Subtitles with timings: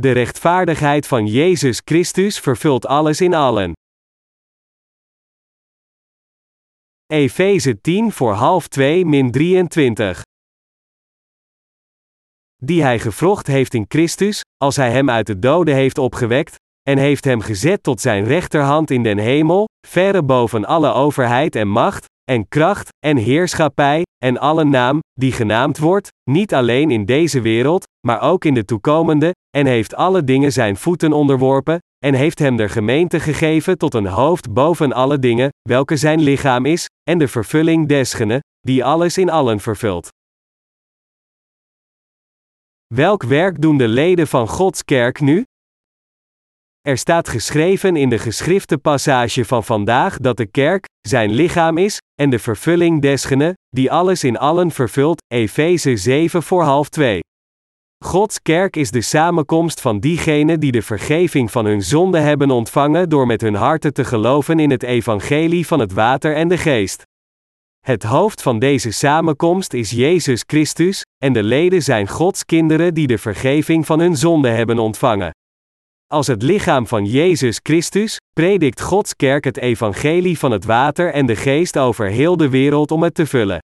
[0.00, 3.72] De rechtvaardigheid van Jezus Christus vervult alles in allen.
[7.06, 10.22] Efeze 10 voor half 2 min 23.
[12.56, 16.98] Die hij gevrocht heeft in Christus, als hij hem uit de doden heeft opgewekt, en
[16.98, 22.05] heeft hem gezet tot zijn rechterhand in den hemel, verre boven alle overheid en macht,
[22.30, 27.84] en kracht, en heerschappij, en alle naam, die genaamd wordt, niet alleen in deze wereld,
[28.06, 32.56] maar ook in de toekomende, en heeft alle dingen zijn voeten onderworpen, en heeft hem
[32.56, 37.28] der gemeente gegeven tot een hoofd boven alle dingen, welke zijn lichaam is, en de
[37.28, 40.08] vervulling desgene, die alles in allen vervult.
[42.94, 45.44] Welk werk doen de leden van Gods kerk nu?
[46.86, 51.98] Er staat geschreven in de geschrifte passage van vandaag dat de kerk zijn lichaam is,
[52.20, 57.20] en de vervulling desgene, die alles in allen vervult, Efeze 7 voor half 2.
[58.04, 63.08] Gods kerk is de samenkomst van diegenen die de vergeving van hun zonde hebben ontvangen
[63.08, 67.02] door met hun harten te geloven in het evangelie van het water en de geest.
[67.86, 73.06] Het hoofd van deze samenkomst is Jezus Christus, en de leden zijn Gods kinderen die
[73.06, 75.30] de vergeving van hun zonde hebben ontvangen.
[76.12, 81.26] Als het lichaam van Jezus Christus, predikt Gods kerk het evangelie van het water en
[81.26, 83.58] de geest over heel de wereld om het te vullen.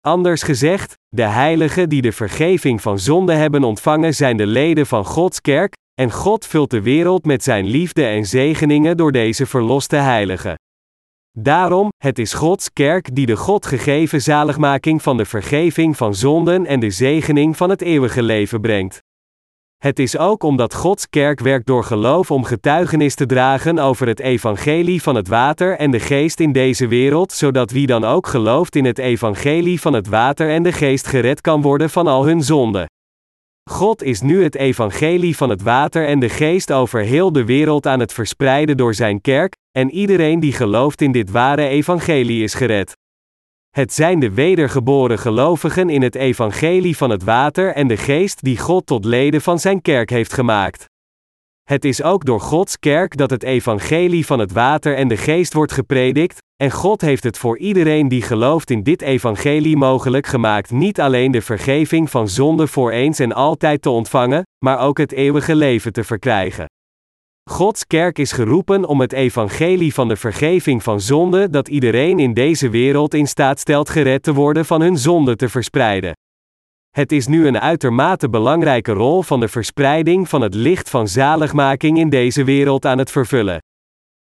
[0.00, 5.04] Anders gezegd, de heiligen die de vergeving van zonde hebben ontvangen zijn de leden van
[5.04, 9.96] Gods kerk, en God vult de wereld met zijn liefde en zegeningen door deze verloste
[9.96, 10.54] heiligen.
[11.38, 16.66] Daarom, het is Gods kerk die de God gegeven zaligmaking van de vergeving van zonden
[16.66, 19.00] en de zegening van het eeuwige leven brengt.
[19.82, 24.20] Het is ook omdat Gods kerk werkt door geloof om getuigenis te dragen over het
[24.20, 28.76] evangelie van het water en de geest in deze wereld, zodat wie dan ook gelooft
[28.76, 32.42] in het evangelie van het water en de geest gered kan worden van al hun
[32.42, 32.86] zonden.
[33.70, 37.86] God is nu het evangelie van het water en de geest over heel de wereld
[37.86, 42.54] aan het verspreiden door zijn kerk, en iedereen die gelooft in dit ware evangelie is
[42.54, 43.01] gered.
[43.72, 48.58] Het zijn de wedergeboren gelovigen in het evangelie van het water en de geest die
[48.58, 50.84] God tot leden van zijn kerk heeft gemaakt.
[51.62, 55.52] Het is ook door Gods kerk dat het evangelie van het water en de geest
[55.52, 60.70] wordt gepredikt, en God heeft het voor iedereen die gelooft in dit evangelie mogelijk gemaakt
[60.70, 65.12] niet alleen de vergeving van zonde voor eens en altijd te ontvangen, maar ook het
[65.12, 66.66] eeuwige leven te verkrijgen.
[67.50, 72.34] Gods kerk is geroepen om het evangelie van de vergeving van zonde dat iedereen in
[72.34, 76.12] deze wereld in staat stelt gered te worden van hun zonde te verspreiden.
[76.90, 81.98] Het is nu een uitermate belangrijke rol van de verspreiding van het licht van zaligmaking
[81.98, 83.58] in deze wereld aan het vervullen.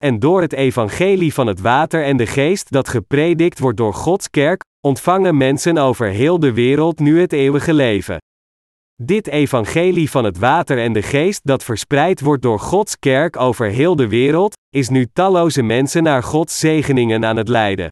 [0.04, 4.30] En door het evangelie van het water en de geest dat gepredikt wordt door Gods
[4.30, 8.18] kerk, ontvangen mensen over heel de wereld nu het eeuwige leven.
[9.03, 13.69] Dit evangelie van het water en de geest dat verspreid wordt door Gods kerk over
[13.69, 17.89] heel de wereld, is nu talloze mensen naar Gods zegeningen aan het leiden.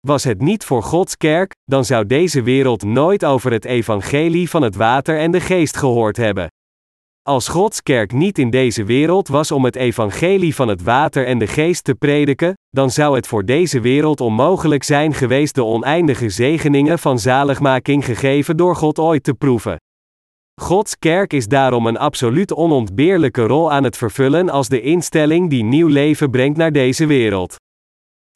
[0.00, 4.62] Was het niet voor Gods kerk, dan zou deze wereld nooit over het evangelie van
[4.62, 6.46] het water en de geest gehoord hebben.
[7.22, 11.38] Als Gods kerk niet in deze wereld was om het evangelie van het water en
[11.38, 16.28] de geest te prediken, dan zou het voor deze wereld onmogelijk zijn geweest de oneindige
[16.28, 19.76] zegeningen van zaligmaking gegeven door God ooit te proeven.
[20.60, 25.64] Gods kerk is daarom een absoluut onontbeerlijke rol aan het vervullen als de instelling die
[25.64, 27.56] nieuw leven brengt naar deze wereld.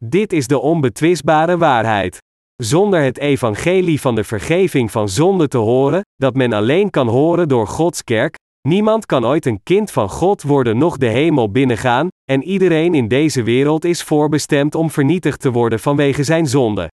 [0.04, 2.18] Dit is de onbetwistbare waarheid.
[2.62, 7.48] Zonder het evangelie van de vergeving van zonde te horen, dat men alleen kan horen
[7.48, 8.34] door Gods kerk,
[8.68, 13.08] niemand kan ooit een kind van God worden nog de hemel binnengaan, en iedereen in
[13.08, 16.88] deze wereld is voorbestemd om vernietigd te worden vanwege zijn zonde.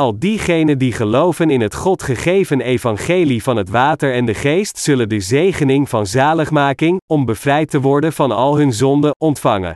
[0.00, 4.78] Al diegenen die geloven in het God gegeven evangelie van het water en de geest
[4.78, 9.72] zullen de zegening van zaligmaking, om bevrijd te worden van al hun zonden, ontvangen.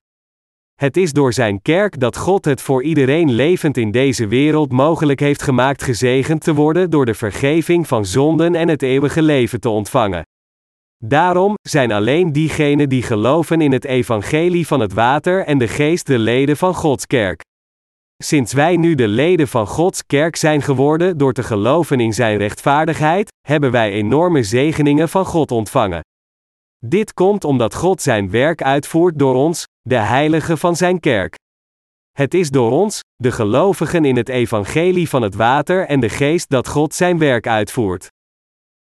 [0.75, 5.20] Het is door zijn kerk dat God het voor iedereen levend in deze wereld mogelijk
[5.20, 9.69] heeft gemaakt gezegend te worden door de vergeving van zonden en het eeuwige leven te
[9.69, 10.22] ontvangen.
[11.04, 16.06] Daarom zijn alleen diegenen die geloven in het evangelie van het water en de geest
[16.06, 17.48] de leden van Gods kerk.
[18.22, 22.36] Sinds wij nu de leden van Gods kerk zijn geworden door te geloven in Zijn
[22.36, 26.00] rechtvaardigheid, hebben wij enorme zegeningen van God ontvangen.
[26.86, 31.34] Dit komt omdat God Zijn werk uitvoert door ons, de heiligen van Zijn kerk.
[32.12, 36.48] Het is door ons, de gelovigen in het evangelie van het water en de geest
[36.48, 38.08] dat God Zijn werk uitvoert.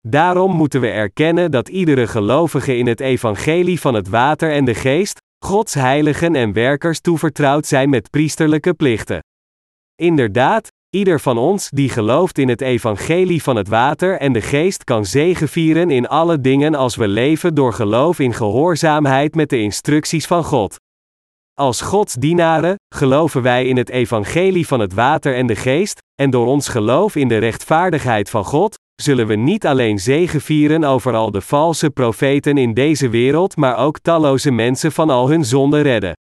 [0.07, 4.75] Daarom moeten we erkennen dat iedere gelovige in het evangelie van het water en de
[4.75, 9.19] geest, Gods heiligen en werkers toevertrouwd zijn met priesterlijke plichten.
[9.95, 14.83] Inderdaad, Ieder van ons die gelooft in het evangelie van het water en de geest
[14.83, 20.25] kan zegevieren in alle dingen als we leven door geloof in gehoorzaamheid met de instructies
[20.25, 20.75] van God.
[21.53, 26.29] Als Gods dienaren geloven wij in het evangelie van het water en de geest, en
[26.29, 31.31] door ons geloof in de rechtvaardigheid van God, zullen we niet alleen zegevieren over al
[31.31, 36.13] de valse profeten in deze wereld, maar ook talloze mensen van al hun zonden redden.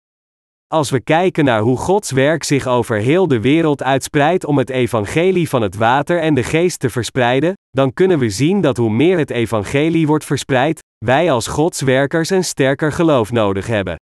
[0.67, 4.69] Als we kijken naar hoe Gods werk zich over heel de wereld uitspreidt om het
[4.69, 8.89] evangelie van het water en de geest te verspreiden, dan kunnen we zien dat hoe
[8.89, 13.95] meer het evangelie wordt verspreid, wij als Gods werkers een sterker geloof nodig hebben.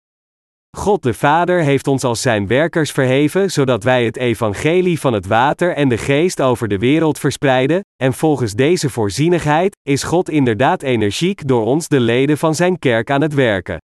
[0.76, 5.26] God de Vader heeft ons als zijn werkers verheven, zodat wij het evangelie van het
[5.26, 10.82] water en de geest over de wereld verspreiden, en volgens deze voorzienigheid is God inderdaad
[10.82, 13.78] energiek door ons de leden van zijn kerk aan het werken.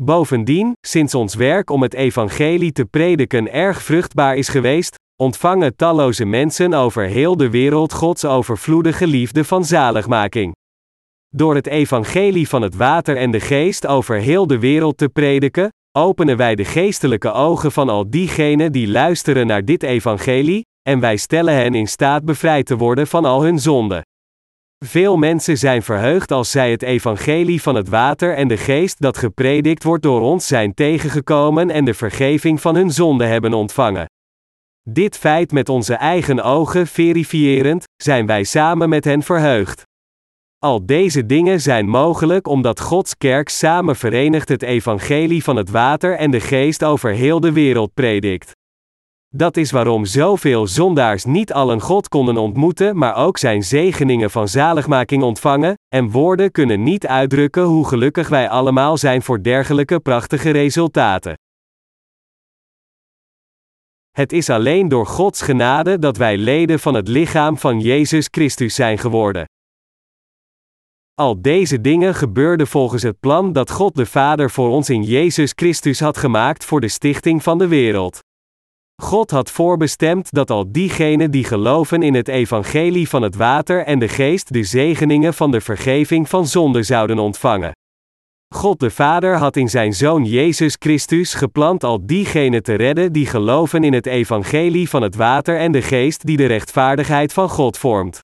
[0.00, 6.24] Bovendien, sinds ons werk om het evangelie te prediken erg vruchtbaar is geweest, ontvangen talloze
[6.24, 10.54] mensen over heel de wereld Gods overvloedige liefde van zaligmaking.
[11.28, 15.70] Door het evangelie van het water en de geest over heel de wereld te prediken,
[15.98, 21.16] openen wij de geestelijke ogen van al diegenen die luisteren naar dit evangelie, en wij
[21.16, 24.02] stellen hen in staat bevrijd te worden van al hun zonden.
[24.84, 29.18] Veel mensen zijn verheugd als zij het evangelie van het water en de geest dat
[29.18, 34.06] gepredikt wordt door ons zijn tegengekomen en de vergeving van hun zonden hebben ontvangen.
[34.88, 39.82] Dit feit met onze eigen ogen verifierend, zijn wij samen met hen verheugd.
[40.64, 46.16] Al deze dingen zijn mogelijk omdat Gods kerk samen verenigd het evangelie van het water
[46.16, 48.52] en de geest over heel de wereld predikt.
[49.28, 54.48] Dat is waarom zoveel zondaars niet allen God konden ontmoeten, maar ook zijn zegeningen van
[54.48, 60.50] zaligmaking ontvangen, en woorden kunnen niet uitdrukken hoe gelukkig wij allemaal zijn voor dergelijke prachtige
[60.50, 61.34] resultaten.
[64.10, 68.74] Het is alleen door Gods genade dat wij leden van het lichaam van Jezus Christus
[68.74, 69.44] zijn geworden.
[71.20, 75.52] Al deze dingen gebeurden volgens het plan dat God de Vader voor ons in Jezus
[75.54, 78.18] Christus had gemaakt voor de stichting van de wereld.
[79.02, 83.98] God had voorbestemd dat al diegenen die geloven in het evangelie van het water en
[83.98, 87.72] de geest de zegeningen van de vergeving van zonde zouden ontvangen.
[88.54, 93.26] God de Vader had in zijn Zoon Jezus Christus gepland al diegenen te redden die
[93.26, 97.78] geloven in het evangelie van het water en de geest die de rechtvaardigheid van God
[97.78, 98.20] vormt.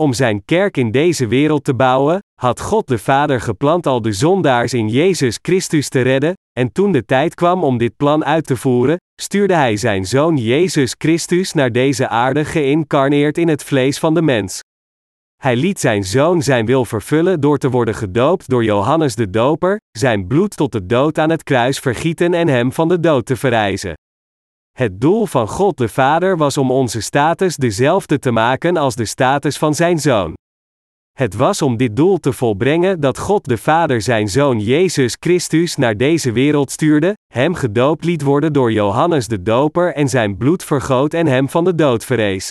[0.00, 4.12] Om zijn kerk in deze wereld te bouwen, had God de Vader gepland al de
[4.12, 8.46] zondaars in Jezus Christus te redden, en toen de tijd kwam om dit plan uit
[8.46, 13.98] te voeren, stuurde Hij zijn Zoon Jezus Christus naar deze aarde geïncarneerd in het vlees
[13.98, 14.60] van de mens.
[15.36, 19.80] Hij liet zijn Zoon zijn wil vervullen door te worden gedoopt door Johannes de Doper,
[19.98, 23.36] zijn bloed tot de dood aan het kruis vergieten en hem van de dood te
[23.36, 23.94] verrijzen.
[24.78, 29.04] Het doel van God de Vader was om onze status dezelfde te maken als de
[29.04, 30.32] status van zijn Zoon.
[31.12, 35.76] Het was om dit doel te volbrengen dat God de Vader zijn Zoon Jezus Christus
[35.76, 40.64] naar deze wereld stuurde, hem gedoopt liet worden door Johannes de Doper en zijn bloed
[40.64, 42.50] vergoot en hem van de dood verrees.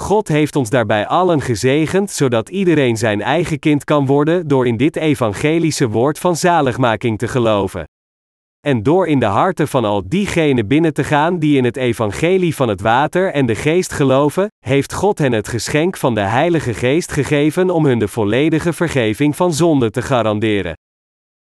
[0.00, 4.76] God heeft ons daarbij allen gezegend zodat iedereen zijn eigen kind kan worden door in
[4.76, 7.84] dit evangelische woord van zaligmaking te geloven.
[8.64, 12.54] En door in de harten van al diegenen binnen te gaan die in het evangelie
[12.54, 16.74] van het water en de geest geloven, heeft God hen het geschenk van de Heilige
[16.74, 20.76] Geest gegeven om hun de volledige vergeving van zonde te garanderen.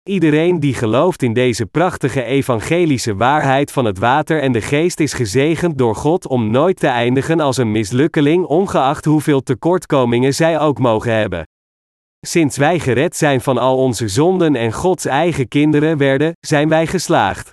[0.08, 5.12] Iedereen die gelooft in deze prachtige evangelische waarheid van het water en de geest is
[5.12, 10.78] gezegend door God om nooit te eindigen als een mislukkeling, ongeacht hoeveel tekortkomingen zij ook
[10.78, 11.46] mogen hebben.
[12.26, 16.86] Sinds wij gered zijn van al onze zonden en Gods eigen kinderen werden, zijn wij
[16.86, 17.50] geslaagd.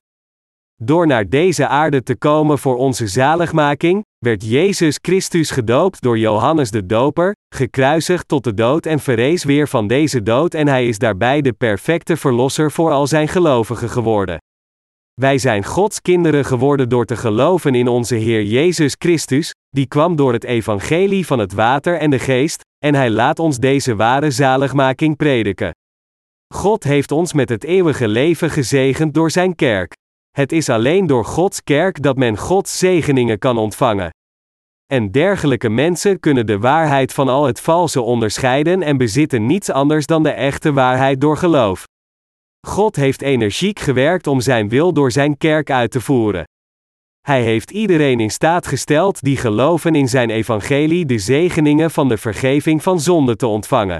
[0.82, 6.72] Door naar deze aarde te komen voor onze zaligmaking, werd Jezus Christus gedoopt door Johannes
[6.72, 10.98] de Doper, gekruisigd tot de dood en verrees weer van deze dood en hij is
[10.98, 14.38] daarbij de perfecte verlosser voor al zijn gelovigen geworden.
[15.22, 20.16] Wij zijn Gods kinderen geworden door te geloven in onze Heer Jezus Christus, die kwam
[20.16, 24.32] door het evangelie van het water en de geest, en hij laat ons deze ware
[24.32, 25.72] zaligmaking prediken.
[26.54, 29.94] God heeft ons met het eeuwige leven gezegend door zijn kerk.
[30.32, 34.10] Het is alleen door Gods kerk dat men Gods zegeningen kan ontvangen.
[34.86, 40.06] En dergelijke mensen kunnen de waarheid van al het valse onderscheiden en bezitten niets anders
[40.06, 41.84] dan de echte waarheid door geloof.
[42.68, 46.44] God heeft energiek gewerkt om zijn wil door zijn kerk uit te voeren.
[47.26, 52.18] Hij heeft iedereen in staat gesteld die geloven in zijn evangelie de zegeningen van de
[52.18, 54.00] vergeving van zonde te ontvangen.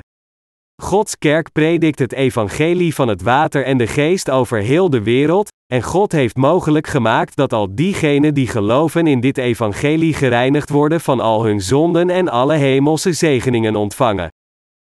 [0.82, 5.48] Gods kerk predikt het evangelie van het water en de geest over heel de wereld,
[5.74, 11.02] en God heeft mogelijk gemaakt dat al diegenen die geloven in dit evangelie gereinigd worden
[11.02, 14.30] van al hun zonden en alle hemelse zegeningen ontvangen.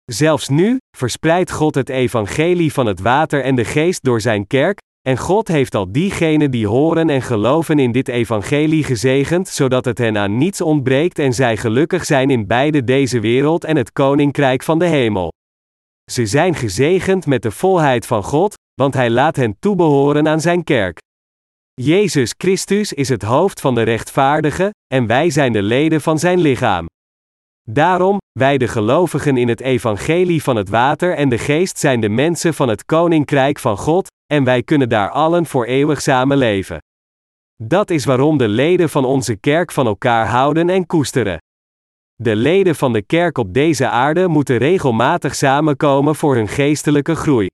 [0.05, 4.79] Zelfs nu verspreidt God het evangelie van het water en de geest door zijn kerk,
[5.07, 9.99] en God heeft al diegenen die horen en geloven in dit evangelie gezegend, zodat het
[9.99, 14.63] hen aan niets ontbreekt en zij gelukkig zijn in beide deze wereld en het koninkrijk
[14.63, 15.33] van de hemel.
[16.11, 20.65] Ze zijn gezegend met de volheid van God, want Hij laat hen toebehoren aan Zijn
[20.65, 20.99] kerk.
[21.75, 26.39] Jezus Christus is het hoofd van de rechtvaardige, en wij zijn de leden van Zijn
[26.39, 26.87] lichaam.
[27.71, 32.09] Daarom, wij de gelovigen in het evangelie van het water en de geest zijn de
[32.09, 36.79] mensen van het koninkrijk van God, en wij kunnen daar allen voor eeuwig samen leven.
[37.63, 41.39] Dat is waarom de leden van onze kerk van elkaar houden en koesteren.
[42.15, 47.47] De leden van de kerk op deze aarde moeten regelmatig samenkomen voor hun geestelijke groei.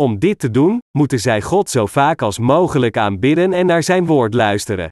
[0.00, 4.06] Om dit te doen, moeten zij God zo vaak als mogelijk aanbidden en naar zijn
[4.06, 4.88] woord luisteren.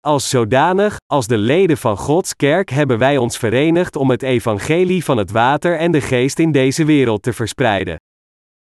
[0.00, 5.04] Als zodanig, als de leden van Gods kerk hebben wij ons verenigd om het evangelie
[5.04, 7.96] van het water en de geest in deze wereld te verspreiden.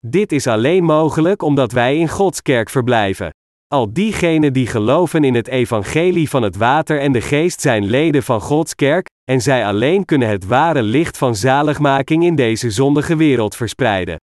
[0.08, 3.30] Dit is alleen mogelijk omdat wij in Gods kerk verblijven.
[3.66, 8.22] Al diegenen die geloven in het evangelie van het water en de geest zijn leden
[8.22, 13.16] van Gods kerk, en zij alleen kunnen het ware licht van zaligmaking in deze zondige
[13.16, 14.16] wereld verspreiden.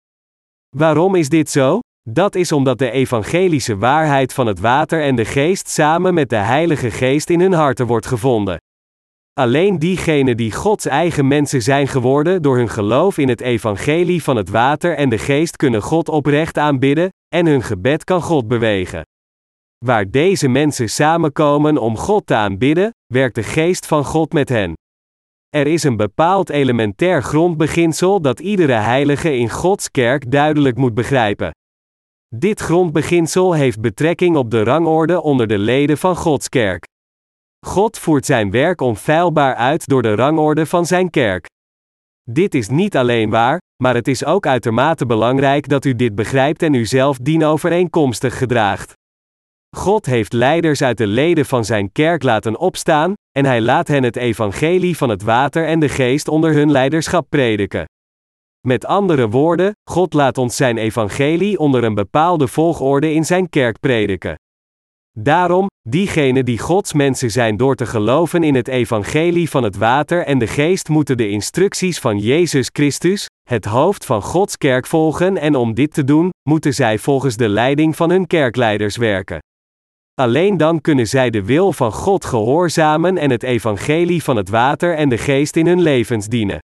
[0.75, 1.79] Waarom is dit zo?
[2.09, 6.35] Dat is omdat de evangelische waarheid van het water en de geest samen met de
[6.35, 8.57] Heilige Geest in hun harten wordt gevonden.
[9.39, 14.35] Alleen diegenen die Gods eigen mensen zijn geworden door hun geloof in het evangelie van
[14.35, 19.01] het water en de geest kunnen God oprecht aanbidden, en hun gebed kan God bewegen.
[19.85, 24.73] Waar deze mensen samenkomen om God te aanbidden, werkt de geest van God met hen.
[25.49, 31.51] Er is een bepaald elementair grondbeginsel dat iedere heilige in Gods kerk duidelijk moet begrijpen.
[32.35, 36.91] Dit grondbeginsel heeft betrekking op de rangorde onder de leden van Gods kerk.
[37.65, 41.45] God voert zijn werk onfeilbaar uit door de rangorde van zijn kerk.
[42.29, 46.61] Dit is niet alleen waar, maar het is ook uitermate belangrijk dat u dit begrijpt
[46.61, 48.93] en uzelf dienovereenkomstig gedraagt.
[49.75, 54.03] God heeft leiders uit de leden van zijn kerk laten opstaan, en hij laat hen
[54.03, 57.85] het evangelie van het water en de geest onder hun leiderschap prediken.
[58.67, 63.79] Met andere woorden, God laat ons zijn evangelie onder een bepaalde volgorde in zijn kerk
[63.79, 64.35] prediken.
[65.19, 70.25] Daarom, diegenen die Gods mensen zijn door te geloven in het evangelie van het water
[70.25, 75.37] en de geest moeten de instructies van Jezus Christus, het hoofd van Gods kerk volgen
[75.37, 79.39] en om dit te doen, moeten zij volgens de leiding van hun kerkleiders werken.
[80.13, 84.95] Alleen dan kunnen zij de wil van God gehoorzamen en het evangelie van het water
[84.95, 86.59] en de geest in hun levens dienen.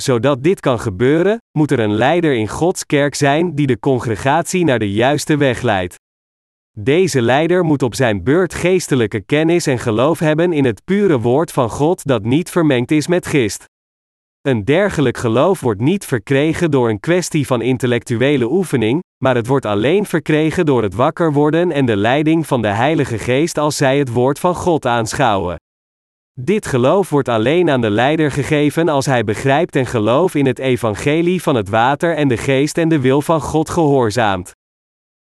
[0.00, 4.64] Zodat dit kan gebeuren, moet er een leider in Gods kerk zijn die de congregatie
[4.64, 6.00] naar de juiste weg leidt.
[6.78, 11.52] Deze leider moet op zijn beurt geestelijke kennis en geloof hebben in het pure woord
[11.52, 13.64] van God dat niet vermengd is met gist.
[14.40, 19.66] Een dergelijk geloof wordt niet verkregen door een kwestie van intellectuele oefening, maar het wordt
[19.66, 23.98] alleen verkregen door het wakker worden en de leiding van de Heilige Geest als zij
[23.98, 25.56] het woord van God aanschouwen.
[26.40, 30.58] Dit geloof wordt alleen aan de leider gegeven als hij begrijpt en gelooft in het
[30.58, 34.52] evangelie van het water en de geest en de wil van God gehoorzaamt.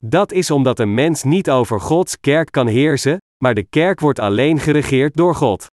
[0.06, 4.20] Dat is omdat een mens niet over Gods kerk kan heersen, maar de kerk wordt
[4.20, 5.68] alleen geregeerd door God.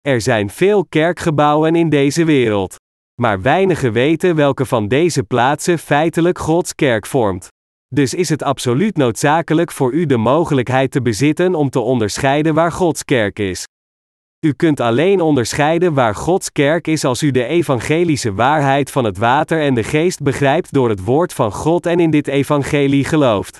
[0.00, 2.76] Er zijn veel kerkgebouwen in deze wereld.
[3.20, 7.48] Maar weinigen weten welke van deze plaatsen feitelijk Gods kerk vormt.
[7.94, 12.72] Dus is het absoluut noodzakelijk voor u de mogelijkheid te bezitten om te onderscheiden waar
[12.72, 13.64] Gods kerk is.
[14.46, 19.18] U kunt alleen onderscheiden waar Gods kerk is als u de evangelische waarheid van het
[19.18, 23.58] water en de geest begrijpt door het woord van God en in dit evangelie gelooft.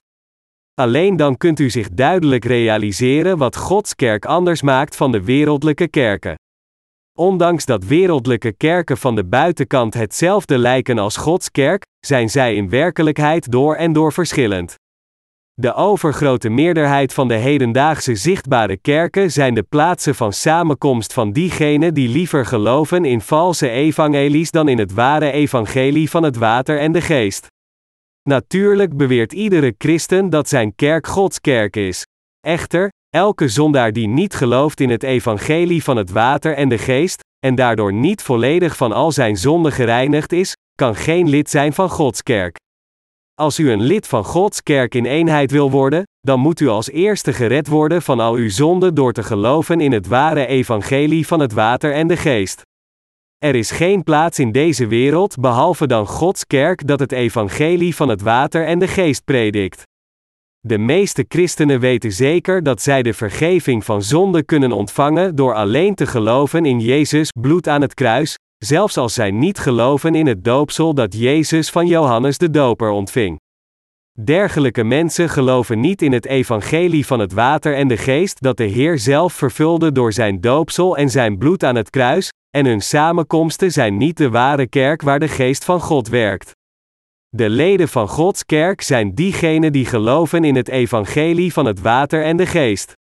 [0.74, 5.88] Alleen dan kunt u zich duidelijk realiseren wat Gods kerk anders maakt van de wereldlijke
[5.88, 6.34] kerken.
[7.18, 12.68] Ondanks dat wereldlijke kerken van de buitenkant hetzelfde lijken als Gods kerk, zijn zij in
[12.68, 14.74] werkelijkheid door en door verschillend.
[15.60, 21.94] De overgrote meerderheid van de hedendaagse zichtbare kerken zijn de plaatsen van samenkomst van diegenen
[21.94, 26.92] die liever geloven in valse evangelies dan in het ware evangelie van het water en
[26.92, 27.46] de geest.
[28.22, 32.06] Natuurlijk beweert iedere christen dat zijn kerk Gods kerk is.
[32.40, 37.20] Echter, elke zondaar die niet gelooft in het evangelie van het water en de geest,
[37.46, 41.90] en daardoor niet volledig van al zijn zonden gereinigd is, kan geen lid zijn van
[41.90, 42.56] Gods kerk.
[43.38, 46.90] Als u een lid van Gods kerk in eenheid wil worden, dan moet u als
[46.90, 51.40] eerste gered worden van al uw zonden door te geloven in het ware evangelie van
[51.40, 52.62] het water en de geest.
[53.38, 58.08] Er is geen plaats in deze wereld behalve dan Gods kerk dat het evangelie van
[58.08, 59.82] het water en de geest predikt.
[60.60, 65.94] De meeste christenen weten zeker dat zij de vergeving van zonde kunnen ontvangen door alleen
[65.94, 70.44] te geloven in Jezus' bloed aan het kruis, zelfs als zij niet geloven in het
[70.44, 73.38] doopsel dat Jezus van Johannes de Doper ontving.
[74.24, 78.64] Dergelijke mensen geloven niet in het evangelie van het water en de geest dat de
[78.64, 83.72] Heer zelf vervulde door zijn doopsel en zijn bloed aan het kruis, en hun samenkomsten
[83.72, 86.52] zijn niet de ware kerk waar de geest van God werkt.
[87.28, 92.24] De leden van Gods kerk zijn diegenen die geloven in het evangelie van het water
[92.24, 92.92] en de geest.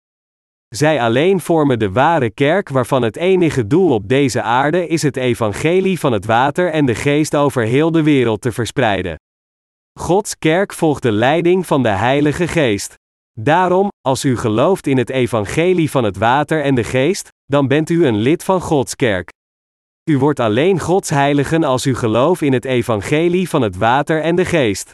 [0.69, 5.17] Zij alleen vormen de ware kerk waarvan het enige doel op deze aarde is het
[5.17, 9.17] evangelie van het water en de geest over heel de wereld te verspreiden.
[9.99, 12.95] Gods kerk volgt de leiding van de Heilige Geest.
[13.41, 17.91] Daarom, als u gelooft in het evangelie van het water en de geest, dan bent
[17.91, 19.29] u een lid van Gods kerk.
[20.11, 24.37] U wordt alleen Gods heiligen als u gelooft in het evangelie van het water en
[24.37, 24.93] de geest.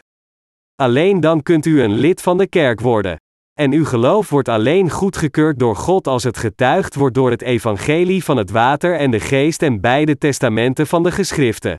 [0.75, 3.17] Alleen dan kunt u een lid van de kerk worden.
[3.53, 8.23] En uw geloof wordt alleen goedgekeurd door God als het getuigd wordt door het evangelie
[8.23, 11.75] van het water en de geest en beide testamenten van de geschriften.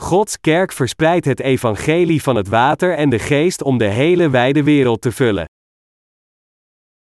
[0.00, 4.62] Gods kerk verspreidt het evangelie van het water en de geest om de hele wijde
[4.62, 5.44] wereld te vullen.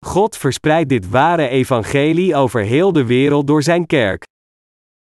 [0.06, 4.24] God verspreidt dit ware evangelie over heel de wereld door zijn kerk.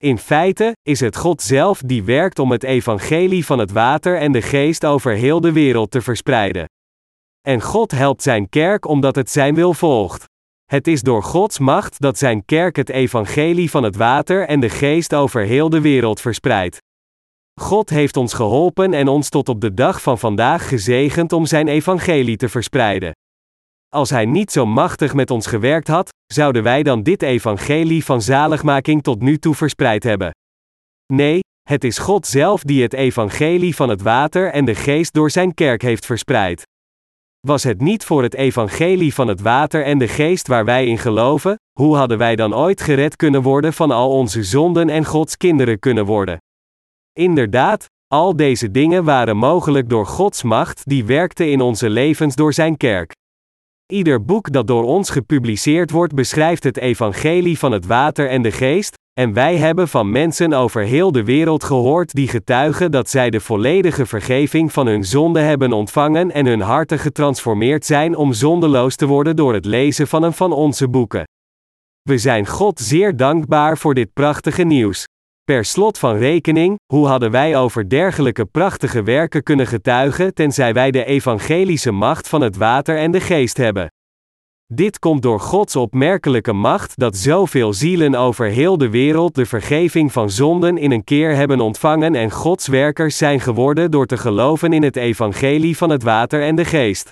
[0.04, 4.32] In feite is het God zelf die werkt om het evangelie van het water en
[4.32, 6.66] de geest over heel de wereld te verspreiden.
[7.42, 10.24] En God helpt zijn kerk omdat het zijn wil volgt.
[10.66, 14.70] Het is door Gods macht dat zijn kerk het evangelie van het water en de
[14.70, 16.78] geest over heel de wereld verspreidt.
[17.62, 21.68] God heeft ons geholpen en ons tot op de dag van vandaag gezegend om zijn
[21.68, 23.12] evangelie te verspreiden.
[23.96, 28.22] Als Hij niet zo machtig met ons gewerkt had, zouden wij dan dit evangelie van
[28.22, 30.32] zaligmaking tot nu toe verspreid hebben.
[31.14, 35.32] Nee, het is God zelf die het evangelie van het water en de geest door
[35.32, 36.64] zijn kerk heeft verspreid.
[37.48, 40.98] Was het niet voor het evangelie van het water en de geest waar wij in
[40.98, 45.38] geloven, hoe hadden wij dan ooit gered kunnen worden van al onze zonden en Gods
[45.38, 46.38] kinderen kunnen worden?
[47.14, 52.54] Inderdaad, al deze dingen waren mogelijk door Gods macht die werkte in onze levens door
[52.54, 53.12] zijn kerk.
[53.92, 58.52] Ieder boek dat door ons gepubliceerd wordt beschrijft het evangelie van het water en de
[58.52, 63.30] geest, en wij hebben van mensen over heel de wereld gehoord die getuigen dat zij
[63.30, 68.96] de volledige vergeving van hun zonde hebben ontvangen en hun harten getransformeerd zijn om zondeloos
[68.96, 71.24] te worden door het lezen van een van onze boeken.
[72.02, 75.06] We zijn God zeer dankbaar voor dit prachtige nieuws.
[75.50, 80.92] Per slot van rekening, hoe hadden wij over dergelijke prachtige werken kunnen getuigen tenzij wij
[80.92, 83.92] de evangelische macht van het water en de geest hebben?
[84.74, 90.12] Dit komt door Gods opmerkelijke macht dat zoveel zielen over heel de wereld de vergeving
[90.12, 94.74] van zonden in een keer hebben ontvangen en Gods werkers zijn geworden door te geloven
[94.74, 97.12] in het evangelie van het water en de geest.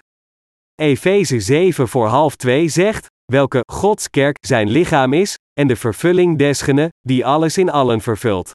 [0.76, 6.38] Efeze 7 voor half 2 zegt, welke Gods kerk zijn lichaam is, en de vervulling
[6.38, 8.52] desgene, die alles in allen vervult.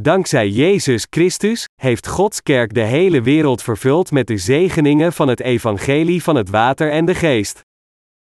[0.00, 5.40] Dankzij Jezus Christus heeft Gods kerk de hele wereld vervuld met de zegeningen van het
[5.40, 7.60] evangelie van het water en de geest.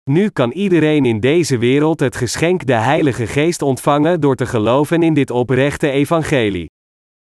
[0.09, 5.03] Nu kan iedereen in deze wereld het geschenk de Heilige Geest ontvangen door te geloven
[5.03, 6.69] in dit oprechte evangelie.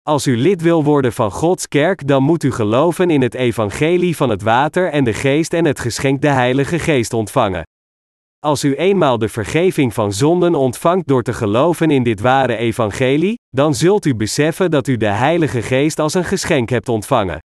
[0.02, 4.16] Als u lid wil worden van Gods kerk, dan moet u geloven in het evangelie
[4.16, 7.64] van het water en de geest en het geschenk de Heilige Geest ontvangen.
[8.46, 13.40] Als u eenmaal de vergeving van zonden ontvangt door te geloven in dit ware evangelie,
[13.50, 17.40] dan zult u beseffen dat u de Heilige Geest als een geschenk hebt ontvangen.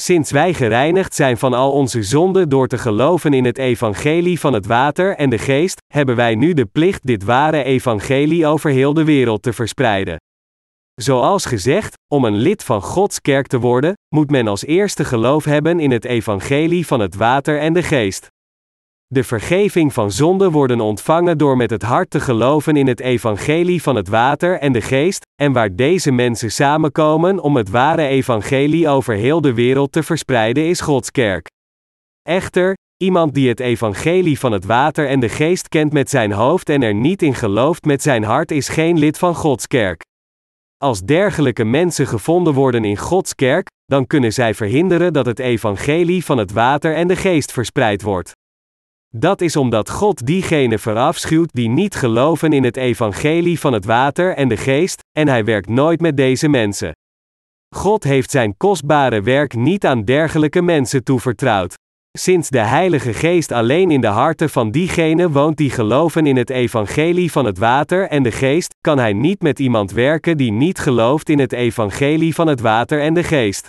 [0.00, 4.52] Sinds wij gereinigd zijn van al onze zonden door te geloven in het evangelie van
[4.52, 8.94] het water en de geest, hebben wij nu de plicht dit ware evangelie over heel
[8.94, 10.16] de wereld te verspreiden.
[10.94, 15.44] Zoals gezegd, om een lid van Gods kerk te worden, moet men als eerste geloof
[15.44, 18.28] hebben in het evangelie van het water en de geest.
[19.14, 23.82] De vergeving van zonden worden ontvangen door met het hart te geloven in het evangelie
[23.82, 28.88] van het water en de geest, en waar deze mensen samenkomen om het ware evangelie
[28.88, 31.46] over heel de wereld te verspreiden is Gods kerk.
[32.22, 36.68] Echter, iemand die het evangelie van het water en de geest kent met zijn hoofd
[36.68, 40.02] en er niet in gelooft met zijn hart is geen lid van Gods kerk.
[40.76, 46.24] Als dergelijke mensen gevonden worden in Gods kerk, dan kunnen zij verhinderen dat het evangelie
[46.24, 48.32] van het water en de geest verspreid wordt.
[49.16, 54.34] Dat is omdat God diegenen verafschuwt die niet geloven in het evangelie van het water
[54.34, 56.92] en de geest, en hij werkt nooit met deze mensen.
[57.76, 61.74] God heeft zijn kostbare werk niet aan dergelijke mensen toevertrouwd.
[62.18, 66.50] Sinds de Heilige Geest alleen in de harten van diegenen woont die geloven in het
[66.50, 70.78] evangelie van het water en de geest, kan hij niet met iemand werken die niet
[70.78, 73.68] gelooft in het evangelie van het water en de geest.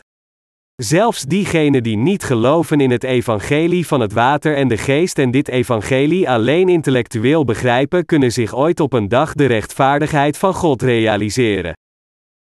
[0.81, 5.31] Zelfs diegenen die niet geloven in het evangelie van het water en de geest en
[5.31, 10.81] dit evangelie alleen intellectueel begrijpen, kunnen zich ooit op een dag de rechtvaardigheid van God
[10.81, 11.73] realiseren.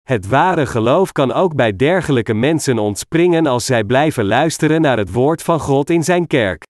[0.08, 5.12] Het ware geloof kan ook bij dergelijke mensen ontspringen als zij blijven luisteren naar het
[5.12, 6.64] woord van God in zijn kerk.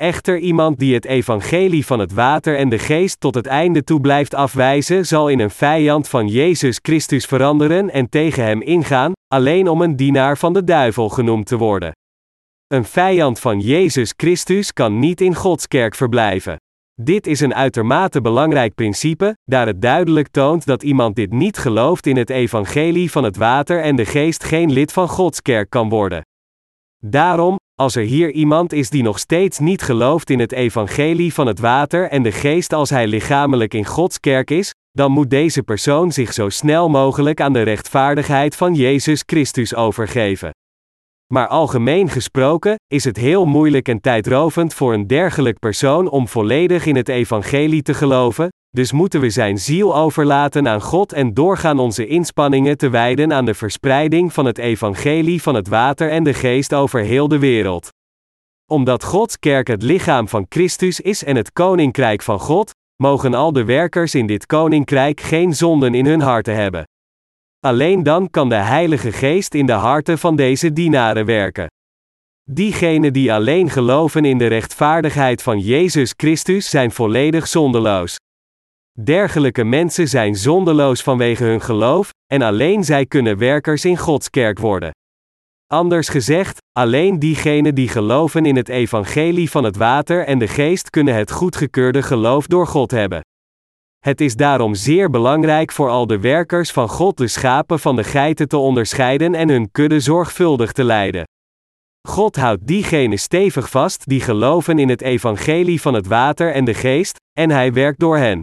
[0.00, 4.00] Echter iemand die het evangelie van het water en de geest tot het einde toe
[4.00, 9.68] blijft afwijzen, zal in een vijand van Jezus Christus veranderen en tegen hem ingaan, alleen
[9.68, 11.92] om een dienaar van de duivel genoemd te worden.
[12.66, 16.56] Een vijand van Jezus Christus kan niet in Gods kerk verblijven.
[17.00, 22.06] Dit is een uitermate belangrijk principe, daar het duidelijk toont dat iemand dit niet gelooft
[22.06, 25.88] in het evangelie van het water en de geest geen lid van Gods kerk kan
[25.88, 26.22] worden.
[27.04, 31.46] Daarom, als er hier iemand is die nog steeds niet gelooft in het evangelie van
[31.46, 35.62] het water en de geest als hij lichamelijk in Gods kerk is, dan moet deze
[35.62, 40.50] persoon zich zo snel mogelijk aan de rechtvaardigheid van Jezus Christus overgeven.
[41.32, 46.86] Maar algemeen gesproken, is het heel moeilijk en tijdrovend voor een dergelijk persoon om volledig
[46.86, 51.78] in het evangelie te geloven, dus moeten we zijn ziel overlaten aan God en doorgaan
[51.78, 56.34] onze inspanningen te wijden aan de verspreiding van het evangelie van het water en de
[56.34, 57.88] geest over heel de wereld.
[58.70, 63.52] Omdat Gods kerk het lichaam van Christus is en het koninkrijk van God, mogen al
[63.52, 66.84] de werkers in dit koninkrijk geen zonden in hun harten hebben.
[67.60, 71.66] Alleen dan kan de Heilige Geest in de harten van deze dienaren werken.
[72.50, 78.16] Diegenen die alleen geloven in de rechtvaardigheid van Jezus Christus zijn volledig zondeloos.
[79.02, 84.58] Dergelijke mensen zijn zondeloos vanwege hun geloof, en alleen zij kunnen werkers in Gods kerk
[84.58, 84.90] worden.
[85.66, 90.90] Anders gezegd, alleen diegenen die geloven in het evangelie van het water en de geest
[90.90, 93.20] kunnen het goedgekeurde geloof door God hebben.
[93.98, 98.04] Het is daarom zeer belangrijk voor al de werkers van God de schapen van de
[98.04, 101.24] geiten te onderscheiden en hun kudde zorgvuldig te leiden.
[102.08, 106.74] God houdt diegenen stevig vast die geloven in het evangelie van het water en de
[106.74, 108.42] geest, en hij werkt door hen.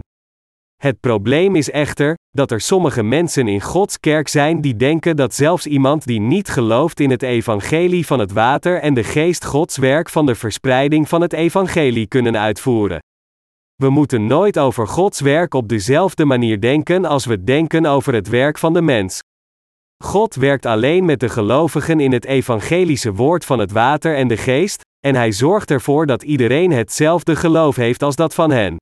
[0.76, 5.34] Het probleem is echter, dat er sommige mensen in Gods kerk zijn die denken dat
[5.34, 9.76] zelfs iemand die niet gelooft in het evangelie van het water en de geest Gods
[9.76, 12.98] werk van de verspreiding van het evangelie kunnen uitvoeren.
[13.74, 18.28] We moeten nooit over Gods werk op dezelfde manier denken als we denken over het
[18.28, 19.18] werk van de mens.
[20.04, 24.36] God werkt alleen met de gelovigen in het evangelische woord van het water en de
[24.36, 28.76] geest, en hij zorgt ervoor dat iedereen hetzelfde geloof heeft als dat van hen.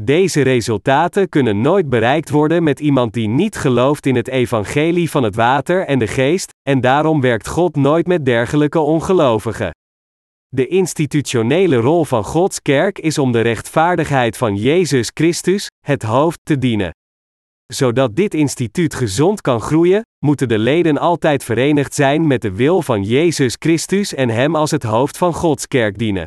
[0.00, 5.22] Deze resultaten kunnen nooit bereikt worden met iemand die niet gelooft in het evangelie van
[5.22, 9.70] het water en de geest, en daarom werkt God nooit met dergelijke ongelovigen.
[10.48, 16.38] De institutionele rol van Gods kerk is om de rechtvaardigheid van Jezus Christus, het hoofd,
[16.42, 16.90] te dienen.
[17.66, 22.82] Zodat dit instituut gezond kan groeien, moeten de leden altijd verenigd zijn met de wil
[22.82, 26.26] van Jezus Christus en Hem als het hoofd van Gods kerk dienen.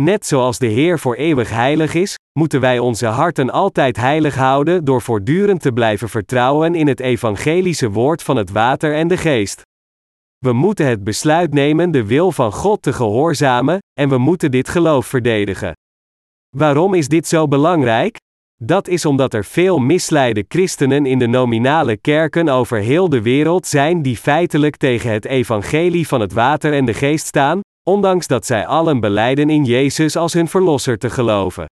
[0.00, 4.84] Net zoals de Heer voor eeuwig heilig is, moeten wij onze harten altijd heilig houden
[4.84, 9.62] door voortdurend te blijven vertrouwen in het evangelische woord van het water en de geest.
[10.38, 14.68] We moeten het besluit nemen de wil van God te gehoorzamen, en we moeten dit
[14.68, 15.72] geloof verdedigen.
[16.56, 18.16] Waarom is dit zo belangrijk?
[18.62, 23.66] Dat is omdat er veel misleide christenen in de nominale kerken over heel de wereld
[23.66, 28.46] zijn die feitelijk tegen het evangelie van het water en de geest staan, ondanks dat
[28.46, 31.66] zij allen beleiden in Jezus als hun verlosser te geloven.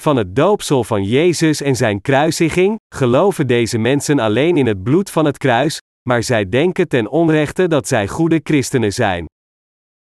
[0.00, 5.10] Van het doopsel van Jezus en zijn kruisiging, geloven deze mensen alleen in het bloed
[5.10, 9.26] van het kruis, maar zij denken ten onrechte dat zij goede christenen zijn.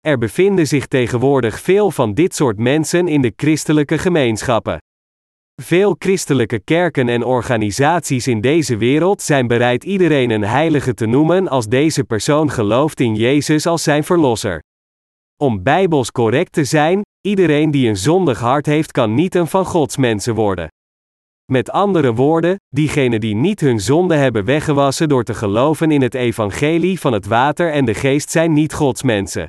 [0.07, 4.77] Er bevinden zich tegenwoordig veel van dit soort mensen in de christelijke gemeenschappen.
[5.61, 11.47] Veel christelijke kerken en organisaties in deze wereld zijn bereid iedereen een heilige te noemen
[11.47, 14.61] als deze persoon gelooft in Jezus als zijn verlosser.
[15.43, 19.65] Om bijbels correct te zijn, iedereen die een zondig hart heeft kan niet een van
[19.65, 20.67] Gods mensen worden.
[21.51, 26.13] Met andere woorden, diegenen die niet hun zonde hebben weggewassen door te geloven in het
[26.13, 29.45] evangelie van het water en de geest zijn niet Gods mensen.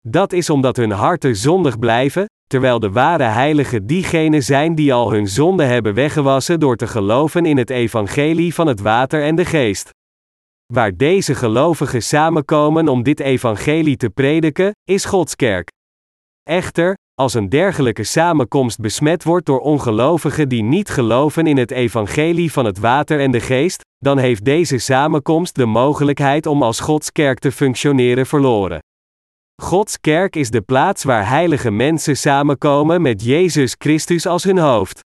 [0.00, 5.12] Dat is omdat hun harten zondig blijven, terwijl de ware heiligen diegenen zijn die al
[5.12, 9.44] hun zonde hebben weggewassen door te geloven in het evangelie van het water en de
[9.44, 9.90] geest.
[10.74, 15.68] Waar deze gelovigen samenkomen om dit evangelie te prediken, is Gods kerk.
[16.42, 22.52] Echter, als een dergelijke samenkomst besmet wordt door ongelovigen die niet geloven in het evangelie
[22.52, 27.12] van het water en de geest, dan heeft deze samenkomst de mogelijkheid om als Gods
[27.12, 28.78] kerk te functioneren verloren.
[29.62, 35.00] Gods kerk is de plaats waar heilige mensen samenkomen met Jezus Christus als hun hoofd.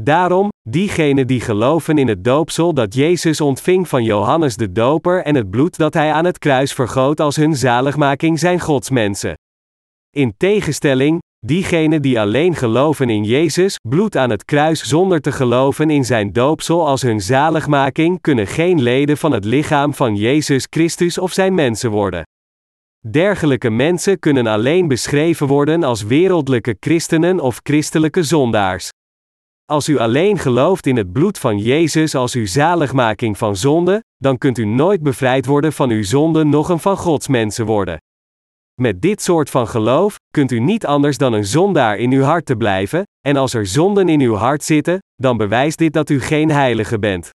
[0.00, 5.34] Daarom, diegenen die geloven in het doopsel dat Jezus ontving van Johannes de Doper en
[5.34, 9.34] het bloed dat hij aan het kruis vergoot als hun zaligmaking zijn godsmensen.
[10.16, 15.90] In tegenstelling, diegenen die alleen geloven in Jezus, bloed aan het kruis zonder te geloven
[15.90, 21.18] in zijn doopsel als hun zaligmaking, kunnen geen leden van het lichaam van Jezus Christus
[21.18, 22.22] of zijn mensen worden.
[23.10, 28.90] Dergelijke mensen kunnen alleen beschreven worden als wereldlijke christenen of christelijke zondaars.
[29.70, 34.38] Als u alleen gelooft in het bloed van Jezus als uw zaligmaking van zonde, dan
[34.38, 38.00] kunt u nooit bevrijd worden van uw zonde nog een van Gods mensen worden.
[38.80, 42.46] Met dit soort van geloof kunt u niet anders dan een zondaar in uw hart
[42.46, 46.20] te blijven, en als er zonden in uw hart zitten, dan bewijst dit dat u
[46.20, 47.30] geen heilige bent.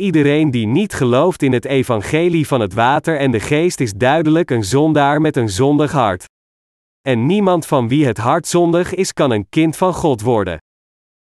[0.00, 4.50] Iedereen die niet gelooft in het evangelie van het water en de geest is duidelijk
[4.50, 6.24] een zondaar met een zondig hart.
[7.08, 10.58] En niemand van wie het hart zondig is, kan een kind van God worden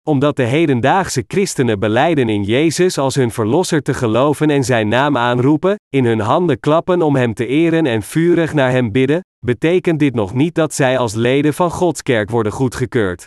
[0.03, 5.17] omdat de hedendaagse christenen beleiden in Jezus als hun verlosser te geloven en zijn naam
[5.17, 9.99] aanroepen, in hun handen klappen om hem te eren en vurig naar hem bidden, betekent
[9.99, 13.25] dit nog niet dat zij als leden van Gods kerk worden goedgekeurd.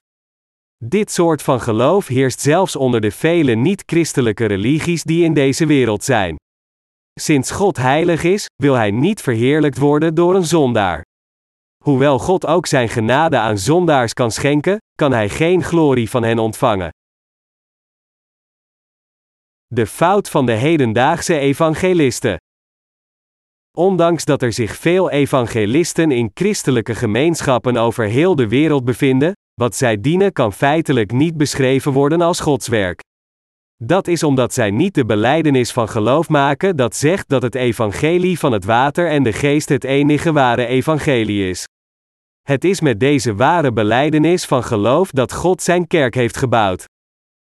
[0.85, 6.05] Dit soort van geloof heerst zelfs onder de vele niet-christelijke religies die in deze wereld
[6.05, 6.37] zijn.
[7.21, 11.06] Sinds God heilig is, wil hij niet verheerlijkt worden door een zondaar.
[11.87, 16.39] Hoewel God ook zijn genade aan zondaars kan schenken, kan hij geen glorie van hen
[16.39, 16.91] ontvangen.
[19.67, 22.37] De fout van de hedendaagse evangelisten.
[23.77, 29.77] Ondanks dat er zich veel evangelisten in christelijke gemeenschappen over heel de wereld bevinden, wat
[29.77, 33.01] zij dienen kan feitelijk niet beschreven worden als Gods werk.
[33.77, 38.39] Dat is omdat zij niet de beleidenis van geloof maken dat zegt dat het evangelie
[38.39, 41.67] van het water en de geest het enige ware evangelie is.
[42.47, 46.85] Het is met deze ware beleidenis van geloof dat God zijn kerk heeft gebouwd.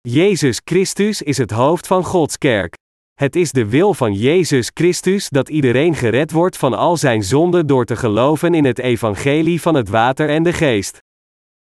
[0.02, 2.73] Jezus Christus is het hoofd van Gods kerk.
[3.13, 7.67] Het is de wil van Jezus Christus dat iedereen gered wordt van al zijn zonden
[7.67, 10.97] door te geloven in het evangelie van het water en de geest.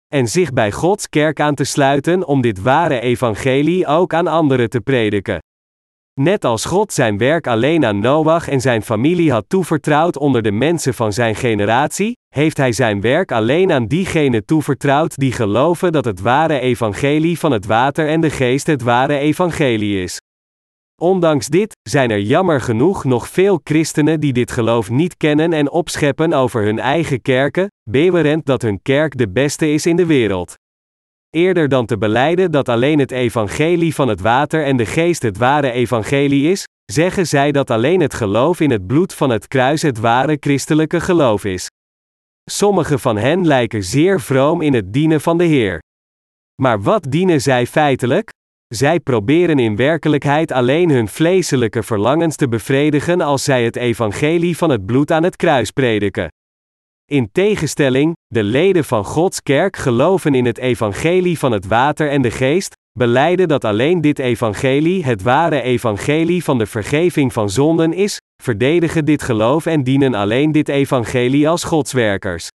[0.09, 4.71] En zich bij Gods kerk aan te sluiten om dit ware evangelie ook aan anderen
[4.71, 5.39] te prediken.
[6.21, 10.53] Net als God zijn werk alleen aan Noach en zijn familie had toevertrouwd onder de
[10.53, 16.05] mensen van zijn generatie, heeft hij zijn werk alleen aan diegenen toevertrouwd die geloven dat
[16.05, 20.21] het ware evangelie van het water en de geest het ware evangelie is.
[21.01, 25.71] Ondanks dit, zijn er jammer genoeg nog veel christenen die dit geloof niet kennen en
[25.71, 30.55] opscheppen over hun eigen kerken, bewerend dat hun kerk de beste is in de wereld.
[31.37, 35.39] Eerder dan te beleiden dat alleen het evangelie van het water en de geest het
[35.39, 39.83] ware evangelie is, zeggen zij dat alleen het geloof in het bloed van het kruis
[39.83, 41.67] het ware christelijke geloof is.
[42.51, 45.79] Sommige van hen lijken zeer vroom in het dienen van de Heer.
[46.63, 48.29] Maar wat dienen zij feitelijk?
[48.75, 54.71] Zij proberen in werkelijkheid alleen hun vleeselijke verlangens te bevredigen als zij het evangelie van
[54.71, 56.29] het bloed aan het kruis prediken.
[57.11, 62.23] In tegenstelling, de leden van Gods kerk geloven in het evangelie van het water en
[62.23, 67.93] de geest, beleiden dat alleen dit evangelie het ware evangelie van de vergeving van zonden
[67.93, 72.49] is, verdedigen dit geloof en dienen alleen dit evangelie als godswerkers.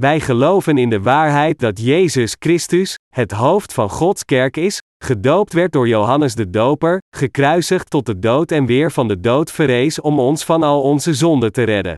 [0.00, 5.52] Wij geloven in de waarheid dat Jezus Christus, het hoofd van Gods kerk is, gedoopt
[5.52, 10.00] werd door Johannes de Doper, gekruisigd tot de dood en weer van de dood verrees
[10.00, 11.94] om ons van al onze zonden te redden.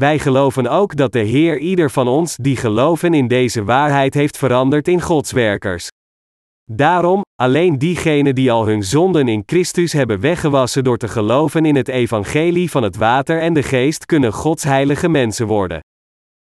[0.00, 4.36] Wij geloven ook dat de Heer ieder van ons die geloven in deze waarheid heeft
[4.36, 5.88] veranderd in Godswerkers.
[6.70, 11.76] Daarom, alleen diegenen die al hun zonden in Christus hebben weggewassen door te geloven in
[11.76, 15.80] het evangelie van het water en de geest kunnen Gods heilige mensen worden.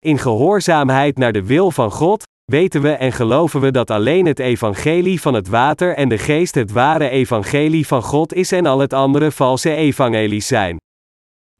[0.05, 4.39] In gehoorzaamheid naar de wil van God, weten we en geloven we dat alleen het
[4.39, 8.79] evangelie van het water en de geest het ware evangelie van God is en al
[8.79, 10.77] het andere valse evangelies zijn.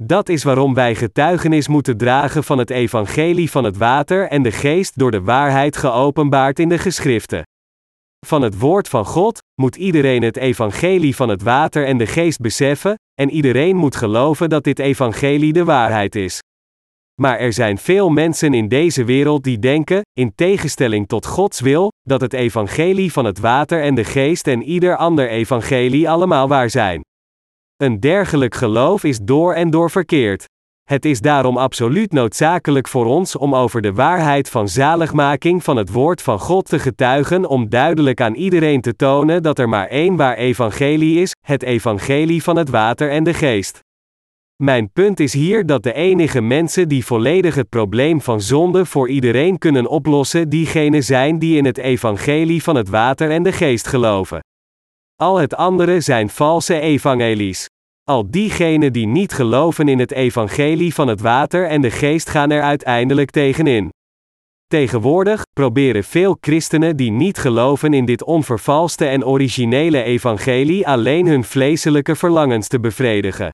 [0.04, 4.52] Dat is waarom wij getuigenis moeten dragen van het evangelie van het water en de
[4.52, 7.44] geest door de waarheid geopenbaard in de geschriften.
[8.26, 12.40] Van het woord van God moet iedereen het evangelie van het water en de geest
[12.40, 16.40] beseffen, en iedereen moet geloven dat dit evangelie de waarheid is.
[17.22, 21.92] Maar er zijn veel mensen in deze wereld die denken, in tegenstelling tot Gods wil,
[22.02, 26.70] dat het evangelie van het water en de geest en ieder ander evangelie allemaal waar
[26.70, 27.02] zijn.
[27.78, 30.46] Een dergelijk geloof is door en door verkeerd.
[30.84, 35.92] Het is daarom absoluut noodzakelijk voor ons om over de waarheid van zaligmaking van het
[35.92, 40.16] woord van God te getuigen om duidelijk aan iedereen te tonen dat er maar één
[40.16, 43.80] waar evangelie is, het evangelie van het water en de geest.
[44.64, 49.10] Mijn punt is hier dat de enige mensen die volledig het probleem van zonde voor
[49.10, 53.88] iedereen kunnen oplossen, diegenen zijn die in het evangelie van het water en de geest
[53.88, 54.40] geloven.
[55.22, 57.70] Al het andere zijn valse evangelies.
[58.04, 62.52] Al diegenen die niet geloven in het evangelie van het water en de geest gaan
[62.52, 63.90] er uiteindelijk tegenin.
[64.68, 71.44] Tegenwoordig proberen veel christenen die niet geloven in dit onvervalste en originele evangelie alleen hun
[71.44, 73.50] vleeselijke verlangens te bevredigen.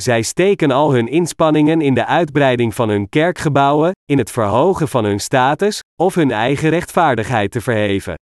[0.00, 5.04] Zij steken al hun inspanningen in de uitbreiding van hun kerkgebouwen, in het verhogen van
[5.04, 8.14] hun status, of hun eigen rechtvaardigheid te verheven.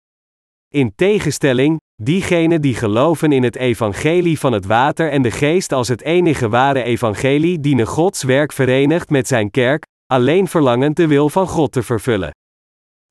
[0.74, 5.88] In tegenstelling, diegenen die geloven in het evangelie van het water en de geest als
[5.88, 11.29] het enige ware evangelie dienen Gods werk verenigd met zijn kerk, alleen verlangend de wil
[11.29, 12.31] van God te vervullen.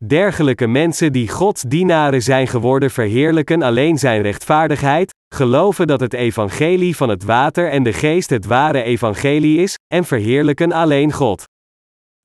[0.05, 6.97] Dergelijke mensen die Gods dienaren zijn geworden verheerlijken alleen zijn rechtvaardigheid, geloven dat het evangelie
[6.97, 11.45] van het water en de geest het ware evangelie is, en verheerlijken alleen God.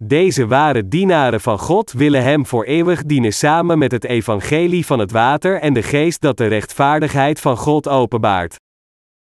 [0.05, 4.99] Deze ware dienaren van God willen Hem voor eeuwig dienen samen met het evangelie van
[4.99, 8.55] het water en de geest dat de rechtvaardigheid van God openbaart.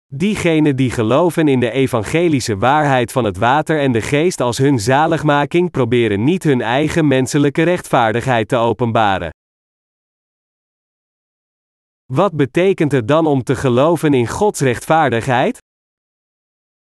[0.07, 4.79] Diegenen die geloven in de evangelische waarheid van het water en de geest als hun
[4.79, 9.29] zaligmaking proberen niet hun eigen menselijke rechtvaardigheid te openbaren.
[12.05, 15.57] Wat betekent het dan om te geloven in Gods rechtvaardigheid?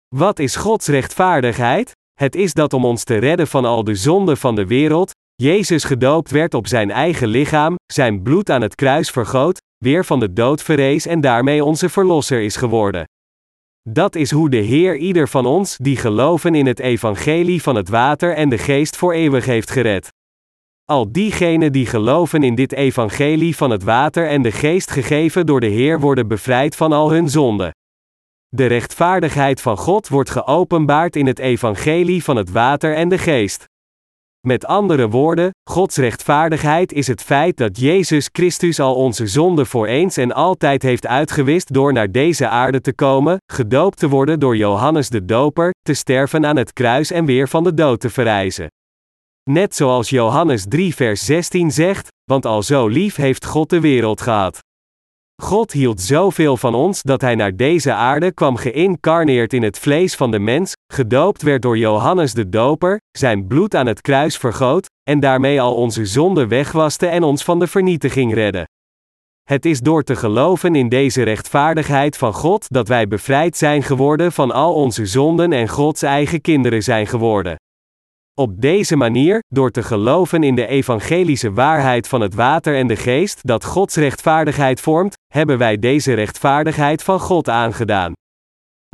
[0.09, 1.99] Wat is Gods rechtvaardigheid?
[2.21, 5.85] Het is dat om ons te redden van al de zonden van de wereld, Jezus
[5.85, 10.33] gedoopt werd op zijn eigen lichaam, zijn bloed aan het kruis vergoot, weer van de
[10.33, 13.05] dood verrees en daarmee onze verlosser is geworden.
[13.89, 17.89] Dat is hoe de Heer ieder van ons die geloven in het evangelie van het
[17.89, 20.09] water en de geest voor eeuwig heeft gered.
[20.85, 25.61] Al diegenen die geloven in dit evangelie van het water en de geest gegeven door
[25.61, 27.71] de Heer worden bevrijd van al hun zonden.
[28.57, 33.65] De rechtvaardigheid van God wordt geopenbaard in het evangelie van het water en de geest.
[34.47, 39.87] Met andere woorden, Gods rechtvaardigheid is het feit dat Jezus Christus al onze zonden voor
[39.87, 44.57] eens en altijd heeft uitgewist door naar deze aarde te komen, gedoopt te worden door
[44.57, 48.67] Johannes de Doper, te sterven aan het kruis en weer van de dood te verrijzen.
[49.51, 54.21] Net zoals Johannes 3 vers 16 zegt, want al zo lief heeft God de wereld
[54.21, 54.60] gehad.
[55.41, 60.15] God hield zoveel van ons dat hij naar deze aarde kwam geïncarneerd in het vlees
[60.15, 64.87] van de mens, gedoopt werd door Johannes de Doper, zijn bloed aan het kruis vergoot,
[65.03, 68.69] en daarmee al onze zonden wegwaste en ons van de vernietiging redde.
[69.43, 74.33] Het is door te geloven in deze rechtvaardigheid van God dat wij bevrijd zijn geworden
[74.33, 77.57] van al onze zonden en Gods eigen kinderen zijn geworden.
[78.41, 82.97] Op deze manier, door te geloven in de evangelische waarheid van het water en de
[82.97, 88.13] geest dat Gods rechtvaardigheid vormt, hebben wij deze rechtvaardigheid van God aangedaan.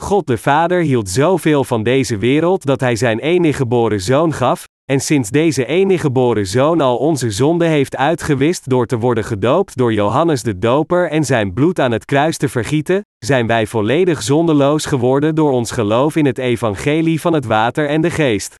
[0.02, 4.64] God de Vader hield zoveel van deze wereld dat Hij zijn enige geboren zoon gaf,
[4.84, 9.76] en sinds deze enige geboren zoon al onze zonde heeft uitgewist door te worden gedoopt
[9.76, 14.22] door Johannes de Doper en zijn bloed aan het kruis te vergieten, zijn wij volledig
[14.22, 18.54] zondeloos geworden door ons geloof in het evangelie van het water en de geest.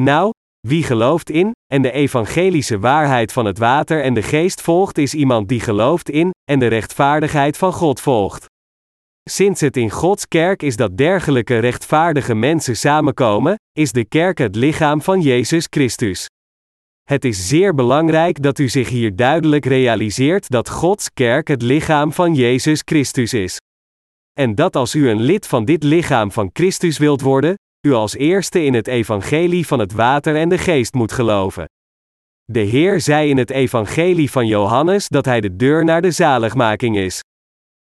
[0.00, 0.30] Nou,
[0.66, 5.14] wie gelooft in, en de evangelische waarheid van het water en de geest volgt, is
[5.14, 8.46] iemand die gelooft in, en de rechtvaardigheid van God volgt.
[9.30, 14.56] Sinds het in Gods kerk is dat dergelijke rechtvaardige mensen samenkomen, is de kerk het
[14.56, 16.26] lichaam van Jezus Christus.
[17.02, 22.12] Het is zeer belangrijk dat u zich hier duidelijk realiseert dat Gods kerk het lichaam
[22.12, 23.56] van Jezus Christus is.
[24.32, 27.54] En dat als u een lid van dit lichaam van Christus wilt worden,
[27.88, 31.64] u als eerste in het evangelie van het water en de geest moet geloven.
[32.44, 36.96] De Heer zei in het evangelie van Johannes dat Hij de deur naar de zaligmaking
[36.96, 37.20] is.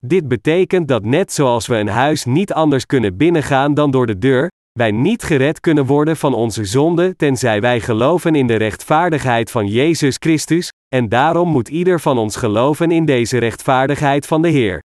[0.05, 4.17] Dit betekent dat net zoals we een huis niet anders kunnen binnengaan dan door de
[4.17, 4.47] deur,
[4.79, 9.67] wij niet gered kunnen worden van onze zonde tenzij wij geloven in de rechtvaardigheid van
[9.67, 14.81] Jezus Christus, en daarom moet ieder van ons geloven in deze rechtvaardigheid van de Heer.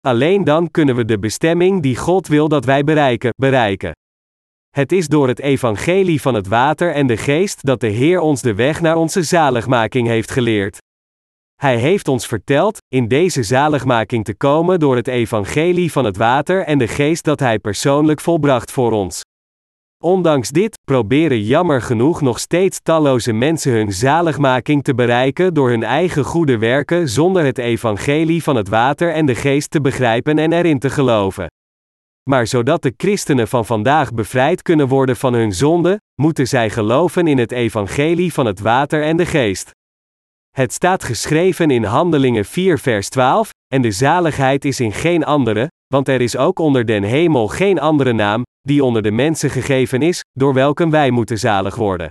[0.00, 3.92] Alleen dan kunnen we de bestemming die God wil dat wij bereiken, bereiken.
[4.74, 8.42] Het is door het evangelie van het water en de geest dat de Heer ons
[8.42, 10.78] de weg naar onze zaligmaking heeft geleerd.
[11.56, 16.64] Hij heeft ons verteld, in deze zaligmaking te komen door het evangelie van het water
[16.64, 19.20] en de geest dat Hij persoonlijk volbracht voor ons.
[20.04, 25.82] Ondanks dit, proberen jammer genoeg nog steeds talloze mensen hun zaligmaking te bereiken door hun
[25.82, 30.52] eigen goede werken zonder het evangelie van het water en de geest te begrijpen en
[30.52, 31.46] erin te geloven.
[32.30, 37.26] Maar zodat de christenen van vandaag bevrijd kunnen worden van hun zonde, moeten zij geloven
[37.26, 39.70] in het evangelie van het water en de geest.
[40.50, 45.68] Het staat geschreven in Handelingen 4 vers 12, en de zaligheid is in geen andere,
[45.86, 50.02] want er is ook onder den hemel geen andere naam, die onder de mensen gegeven
[50.02, 52.08] is, door welke wij moeten zalig worden.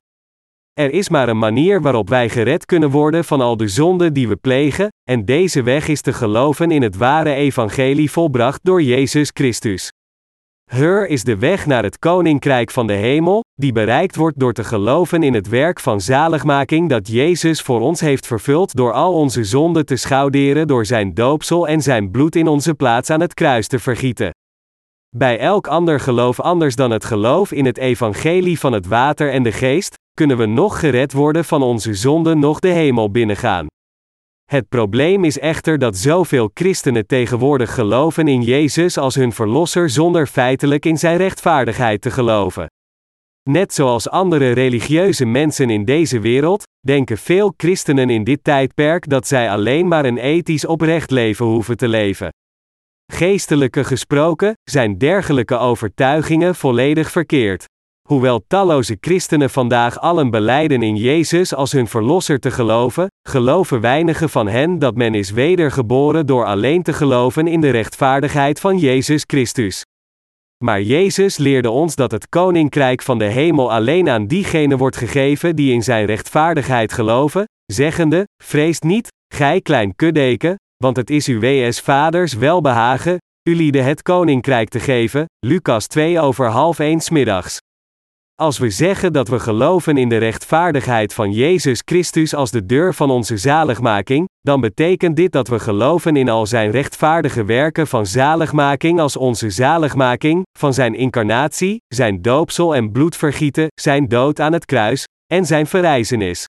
[0.74, 4.28] Er is maar een manier waarop wij gered kunnen worden van al de zonden die
[4.28, 9.30] we plegen, en deze weg is te geloven in het ware evangelie volbracht door Jezus
[9.34, 9.92] Christus.
[10.74, 14.64] Heur is de weg naar het koninkrijk van de hemel, die bereikt wordt door te
[14.64, 19.44] geloven in het werk van zaligmaking dat Jezus voor ons heeft vervuld door al onze
[19.44, 23.68] zonden te schouderen door zijn doopsel en zijn bloed in onze plaats aan het kruis
[23.68, 24.32] te vergieten.
[25.16, 29.44] Bij elk ander geloof anders dan het geloof in het evangelie van het water en
[29.44, 33.68] de geest, kunnen we nog gered worden van onze zonden nog de hemel binnengaan.
[34.46, 40.28] Het probleem is echter dat zoveel christenen tegenwoordig geloven in Jezus als hun verlosser zonder
[40.28, 42.68] feitelijk in zijn rechtvaardigheid te geloven.
[43.50, 49.28] Net zoals andere religieuze mensen in deze wereld, denken veel christenen in dit tijdperk dat
[49.28, 52.30] zij alleen maar een ethisch oprecht leven hoeven te leven.
[53.12, 57.66] Geestelijke gesproken, zijn dergelijke overtuigingen volledig verkeerd.
[58.10, 64.30] Hoewel talloze christenen vandaag allen beleiden in Jezus als hun verlosser te geloven, geloven weinigen
[64.30, 69.24] van hen dat men is wedergeboren door alleen te geloven in de rechtvaardigheid van Jezus
[69.28, 69.82] Christus.
[70.64, 75.56] Maar Jezus leerde ons dat het koninkrijk van de hemel alleen aan diegenen wordt gegeven
[75.56, 81.40] die in zijn rechtvaardigheid geloven, zeggende: Vrees niet, gij klein kuddeken, want het is uw
[81.40, 83.18] WS Vaders welbehagen,
[83.50, 85.26] u lieden het koninkrijk te geven.
[85.46, 87.60] Lucas 2 over half 1 middags.
[88.42, 92.94] Als we zeggen dat we geloven in de rechtvaardigheid van Jezus Christus als de deur
[92.94, 98.06] van onze zaligmaking, dan betekent dit dat we geloven in al zijn rechtvaardige werken van
[98.06, 104.66] zaligmaking als onze zaligmaking, van zijn incarnatie, zijn doopsel en bloedvergieten, zijn dood aan het
[104.66, 106.46] kruis, en zijn verrijzenis.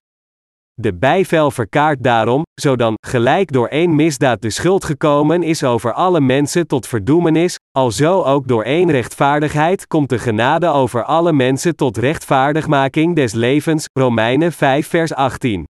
[0.81, 6.21] De bijvel verkaart daarom, zodan, gelijk door één misdaad de schuld gekomen is over alle
[6.21, 11.97] mensen tot verdoemenis, alzo ook door één rechtvaardigheid komt de genade over alle mensen tot
[11.97, 15.63] rechtvaardigmaking des levens, Romeinen 5 vers 18.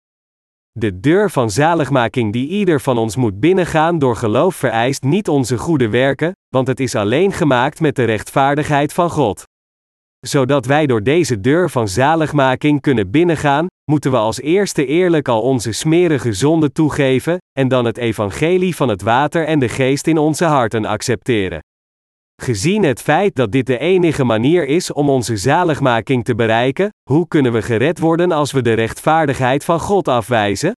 [0.70, 5.58] De deur van zaligmaking die ieder van ons moet binnengaan door geloof vereist niet onze
[5.58, 9.44] goede werken, want het is alleen gemaakt met de rechtvaardigheid van God
[10.26, 15.40] zodat wij door deze deur van zaligmaking kunnen binnengaan, moeten we als eerste eerlijk al
[15.40, 20.18] onze smerige zonden toegeven, en dan het evangelie van het water en de geest in
[20.18, 21.58] onze harten accepteren.
[22.42, 27.28] Gezien het feit dat dit de enige manier is om onze zaligmaking te bereiken, hoe
[27.28, 30.72] kunnen we gered worden als we de rechtvaardigheid van God afwijzen?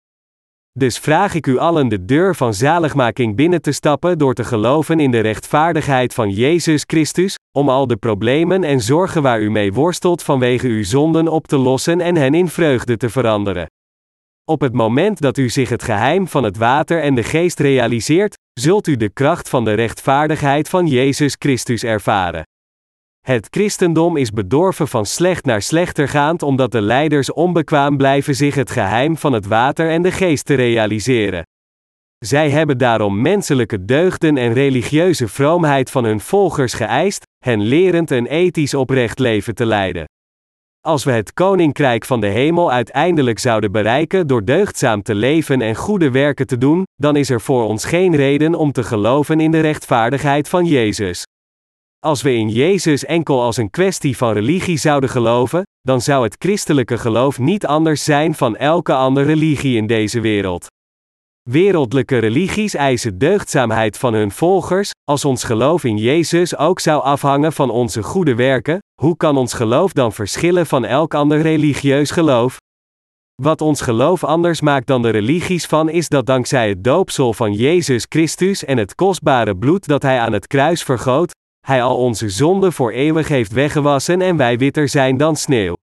[0.80, 5.00] Dus vraag ik u allen de deur van zaligmaking binnen te stappen door te geloven
[5.00, 9.74] in de rechtvaardigheid van Jezus Christus, om al de problemen en zorgen waar u mee
[9.74, 13.66] worstelt vanwege uw zonden op te lossen en hen in vreugde te veranderen.
[14.44, 18.38] Op het moment dat u zich het geheim van het water en de geest realiseert,
[18.54, 22.44] zult u de kracht van de rechtvaardigheid van Jezus Christus ervaren.
[23.26, 28.56] Het christendom is bedorven van slecht naar slechter gaand omdat de leiders onbekwaam blijven zich
[28.56, 31.44] het geheim van het water en de geest te realiseren.
[32.26, 38.26] Zij hebben daarom menselijke deugden en religieuze vroomheid van hun volgers geëist, hen lerend een
[38.26, 40.06] ethisch oprecht leven te leiden.
[40.82, 45.76] Als we het koninkrijk van de hemel uiteindelijk zouden bereiken door deugdzaam te leven en
[45.76, 49.52] goede werken te doen, dan is er voor ons geen reden om te geloven in
[49.52, 51.24] de rechtvaardigheid van Jezus.
[52.00, 56.36] Als we in Jezus enkel als een kwestie van religie zouden geloven, dan zou het
[56.40, 60.68] christelijke geloof niet anders zijn van elke andere religie in deze wereld.
[61.50, 67.54] Wereldlijke religies eisen deugdzaamheid van hun volgers, als ons geloof in Jezus ook zou afhangen
[67.54, 72.58] van onze goede werken, hoe kan ons geloof dan verschillen van elk ander religieus geloof?
[73.42, 77.54] Wat ons geloof anders maakt dan de religies van is dat dankzij het doopsel van
[77.54, 81.32] Jezus Christus en het kostbare bloed dat Hij aan het kruis vergoot,
[81.68, 85.76] Hij al onze zonden voor eeuwig heeft weggewassen en wij witter zijn dan sneeuw.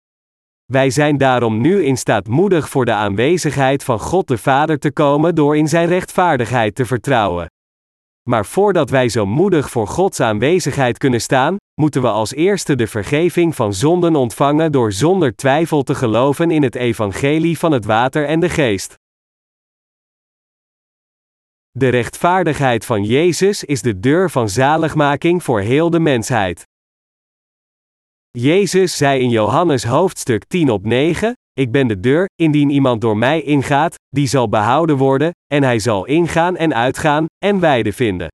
[0.72, 4.92] Wij zijn daarom nu in staat moedig voor de aanwezigheid van God de Vader te
[4.92, 7.46] komen door in Zijn rechtvaardigheid te vertrouwen.
[8.28, 12.86] Maar voordat wij zo moedig voor Gods aanwezigheid kunnen staan, moeten we als eerste de
[12.86, 18.26] vergeving van zonden ontvangen door zonder twijfel te geloven in het evangelie van het water
[18.26, 18.94] en de geest.
[21.70, 26.70] De rechtvaardigheid van Jezus is de deur van zaligmaking voor heel de mensheid.
[28.38, 33.16] Jezus zei in Johannes hoofdstuk 10 op 9: Ik ben de deur, indien iemand door
[33.16, 38.28] mij ingaat, die zal behouden worden, en hij zal ingaan en uitgaan, en weide vinden.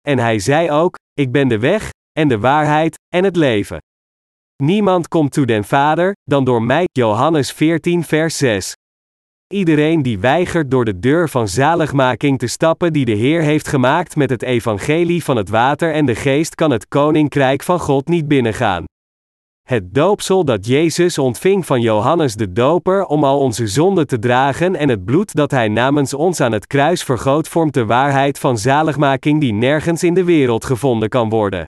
[0.00, 3.78] En hij zei ook: Ik ben de weg, en de waarheid, en het leven.
[4.62, 8.72] Niemand komt toe den Vader, dan door mij, Johannes 14 vers 6.
[9.52, 14.16] Iedereen die weigert door de deur van zaligmaking te stappen die de Heer heeft gemaakt
[14.16, 18.28] met het evangelie van het water en de geest kan het koninkrijk van God niet
[18.28, 18.84] binnengaan.
[19.70, 24.76] Het doopsel dat Jezus ontving van Johannes de Doper om al onze zonden te dragen
[24.76, 28.58] en het bloed dat hij namens ons aan het kruis vergoot vormt de waarheid van
[28.58, 31.64] zaligmaking die nergens in de wereld gevonden kan worden.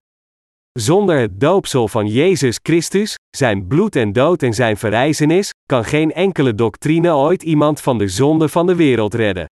[0.73, 6.13] Zonder het doopsel van Jezus Christus, zijn bloed en dood en zijn verrijzenis, kan geen
[6.13, 9.47] enkele doctrine ooit iemand van de zonde van de wereld redden.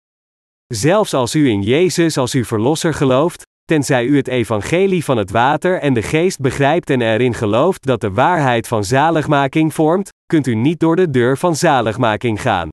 [0.68, 5.32] Zelfs als u in Jezus als uw verlosser gelooft, tenzij u het evangelie van het
[5.32, 10.48] water en de geest begrijpt en erin gelooft dat de waarheid van zaligmaking vormt, kunt
[10.48, 12.70] u niet door de deur van zaligmaking gaan.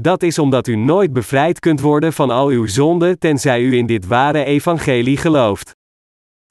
[0.00, 3.86] Dat is omdat u nooit bevrijd kunt worden van al uw zonden tenzij u in
[3.86, 5.70] dit ware evangelie gelooft.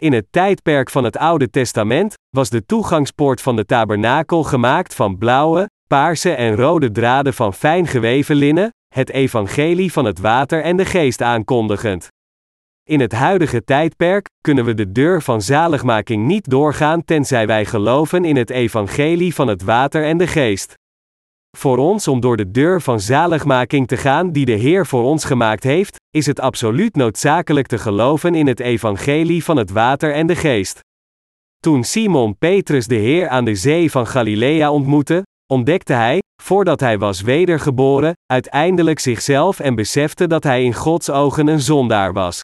[0.02, 5.18] In het tijdperk van het Oude Testament was de toegangspoort van de tabernakel gemaakt van
[5.18, 10.78] blauwe, paarse en rode draden van fijn geweven linnen, het evangelie van het water en
[10.78, 12.08] de geest aankondigend.
[12.90, 18.26] In het huidige tijdperk kunnen we de deur van zaligmaking niet doorgaan tenzij wij geloven
[18.26, 20.74] in het evangelie van het water en de geest.
[21.58, 25.26] Voor ons om door de deur van zaligmaking te gaan die de Heer voor ons
[25.26, 30.28] gemaakt heeft, is het absoluut noodzakelijk te geloven in het evangelie van het water en
[30.28, 30.80] de geest.
[31.60, 35.24] Toen Simon Petrus de Heer aan de zee van Galilea ontmoette,
[35.54, 41.48] ontdekte hij, voordat hij was wedergeboren, uiteindelijk zichzelf en besefte dat hij in Gods ogen
[41.48, 42.42] een zondaar was.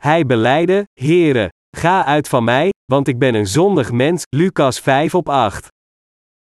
[0.00, 4.22] Hij beleidde: Heere, ga uit van mij, want ik ben een zondig mens.
[4.36, 5.68] Lucas 5 op 8.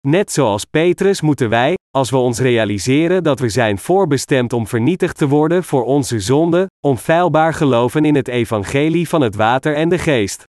[0.07, 5.17] Net zoals Petrus moeten wij, als we ons realiseren dat we zijn voorbestemd om vernietigd
[5.17, 9.97] te worden voor onze zonde, onfeilbaar geloven in het evangelie van het water en de
[9.97, 10.43] geest.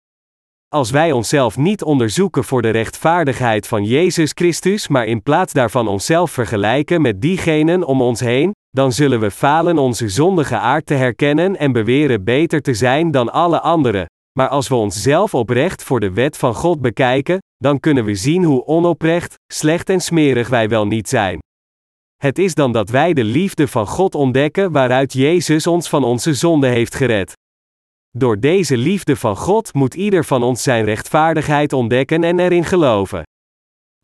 [0.67, 5.87] Als wij onszelf niet onderzoeken voor de rechtvaardigheid van Jezus Christus, maar in plaats daarvan
[5.87, 10.93] onszelf vergelijken met diegenen om ons heen, dan zullen we falen onze zondige aard te
[10.93, 14.05] herkennen en beweren beter te zijn dan alle anderen.
[14.39, 18.43] Maar als we onszelf oprecht voor de wet van God bekijken, dan kunnen we zien
[18.43, 21.39] hoe onoprecht, slecht en smerig wij wel niet zijn.
[22.15, 26.33] Het is dan dat wij de liefde van God ontdekken waaruit Jezus ons van onze
[26.33, 27.33] zonde heeft gered.
[28.17, 33.23] Door deze liefde van God moet ieder van ons zijn rechtvaardigheid ontdekken en erin geloven.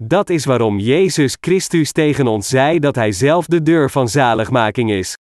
[0.03, 4.91] Dat is waarom Jezus Christus tegen ons zei dat Hij zelf de deur van zaligmaking
[4.91, 5.17] is.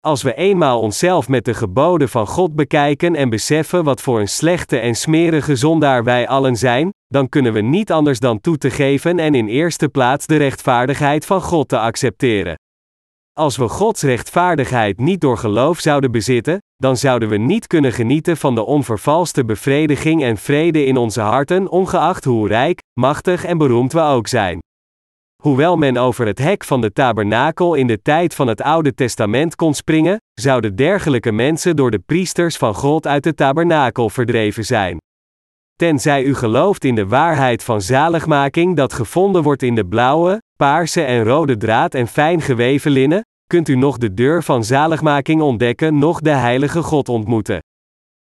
[0.00, 4.28] Als we eenmaal onszelf met de geboden van God bekijken en beseffen wat voor een
[4.28, 8.70] slechte en smerige zondaar wij allen zijn, dan kunnen we niet anders dan toe te
[8.70, 12.54] geven en in eerste plaats de rechtvaardigheid van God te accepteren.
[13.32, 18.36] Als we Gods rechtvaardigheid niet door geloof zouden bezitten, dan zouden we niet kunnen genieten
[18.36, 23.92] van de onvervalste bevrediging en vrede in onze harten, ongeacht hoe rijk, machtig en beroemd
[23.92, 24.58] we ook zijn.
[25.42, 29.54] Hoewel men over het hek van de tabernakel in de tijd van het Oude Testament
[29.54, 34.98] kon springen, zouden dergelijke mensen door de priesters van God uit de tabernakel verdreven zijn.
[35.76, 41.02] Tenzij u gelooft in de waarheid van zaligmaking dat gevonden wordt in de blauwe, paarse
[41.02, 45.98] en rode draad en fijn geweven linnen, kunt u nog de deur van zaligmaking ontdekken,
[45.98, 47.60] nog de heilige God ontmoeten.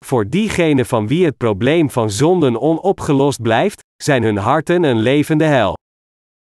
[0.05, 5.45] Voor diegenen van wie het probleem van zonden onopgelost blijft, zijn hun harten een levende
[5.45, 5.77] hel.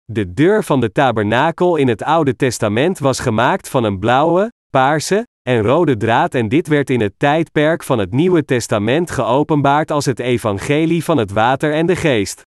[0.04, 5.26] De deur van de tabernakel in het Oude Testament was gemaakt van een blauwe, paarse
[5.48, 10.04] en rode draad en dit werd in het tijdperk van het Nieuwe Testament geopenbaard als
[10.04, 12.42] het evangelie van het water en de geest.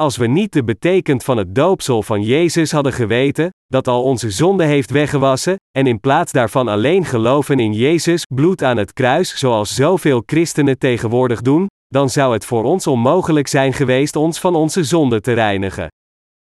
[0.00, 4.30] Als we niet de betekent van het doopsel van Jezus hadden geweten, dat al onze
[4.30, 9.38] zonde heeft weggewassen, en in plaats daarvan alleen geloven in Jezus bloed aan het kruis,
[9.38, 14.54] zoals zoveel christenen tegenwoordig doen, dan zou het voor ons onmogelijk zijn geweest ons van
[14.54, 15.88] onze zonde te reinigen.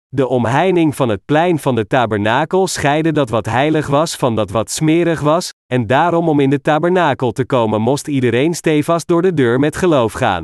[0.08, 4.52] De omheining van het plein van de tabernakel scheidde dat wat heilig was van dat
[4.52, 9.22] wat smerig was, en daarom om in de tabernakel te komen moest iedereen stevast door
[9.22, 10.44] de deur met geloof gaan.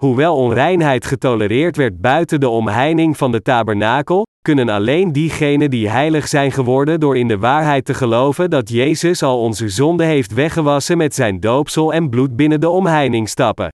[0.00, 6.28] Hoewel onreinheid getolereerd werd buiten de omheining van de tabernakel, kunnen alleen diegenen die heilig
[6.28, 10.96] zijn geworden door in de waarheid te geloven dat Jezus al onze zonde heeft weggewassen
[10.96, 13.68] met zijn doopsel en bloed binnen de omheining stappen.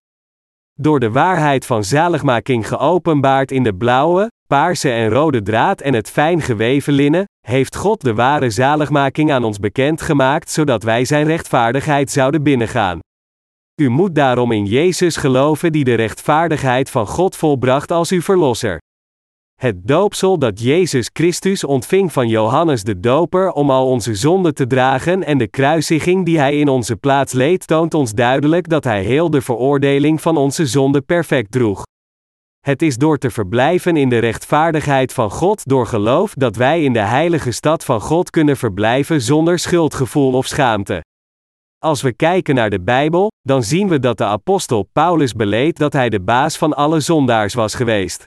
[0.74, 6.10] Door de waarheid van zaligmaking geopenbaard in de blauwe, paarse en rode draad en het
[6.10, 11.26] fijn geweven linnen, heeft God de ware zaligmaking aan ons bekend gemaakt zodat wij zijn
[11.26, 12.98] rechtvaardigheid zouden binnengaan.
[13.80, 18.80] U moet daarom in Jezus geloven die de rechtvaardigheid van God volbracht als uw verlosser.
[19.54, 24.66] Het doopsel dat Jezus Christus ontving van Johannes de Doper om al onze zonden te
[24.66, 29.02] dragen en de kruisiging die hij in onze plaats leed toont ons duidelijk dat hij
[29.02, 31.82] heel de veroordeling van onze zonde perfect droeg.
[32.60, 36.92] Het is door te verblijven in de rechtvaardigheid van God door geloof dat wij in
[36.92, 41.02] de heilige stad van God kunnen verblijven zonder schuldgevoel of schaamte.
[41.78, 45.92] Als we kijken naar de Bijbel, dan zien we dat de apostel Paulus beleed dat
[45.92, 48.24] hij de baas van alle zondaars was geweest.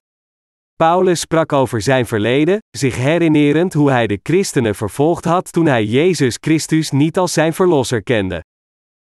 [0.76, 5.86] Paulus sprak over zijn verleden, zich herinnerend hoe hij de christenen vervolgd had toen hij
[5.86, 8.44] Jezus Christus niet als zijn verlosser kende.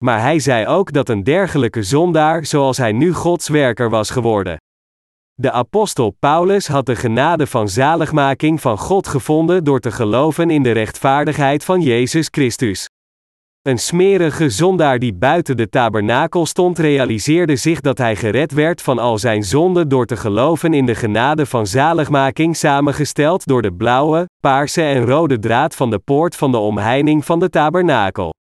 [0.04, 4.58] Maar hij zei ook dat een dergelijke zondaar zoals hij nu Gods werker was geworden.
[5.34, 10.64] De apostel Paulus had de genade van zaligmaking van God gevonden door te geloven in
[10.64, 12.88] de rechtvaardigheid van Jezus Christus.
[13.62, 19.00] Een smerige zondaar die buiten de tabernakel stond realiseerde zich dat hij gered werd van
[19.00, 24.26] al zijn zonden door te geloven in de genade van zaligmaking samengesteld door de blauwe,
[24.42, 28.34] paarse en rode draad van de poort van de omheining van de tabernakel.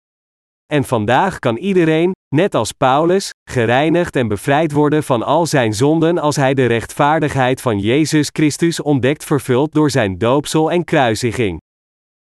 [0.65, 6.17] En vandaag kan iedereen, net als Paulus, gereinigd en bevrijd worden van al zijn zonden
[6.17, 11.59] als hij de rechtvaardigheid van Jezus Christus ontdekt vervuld door zijn doopsel en kruisiging.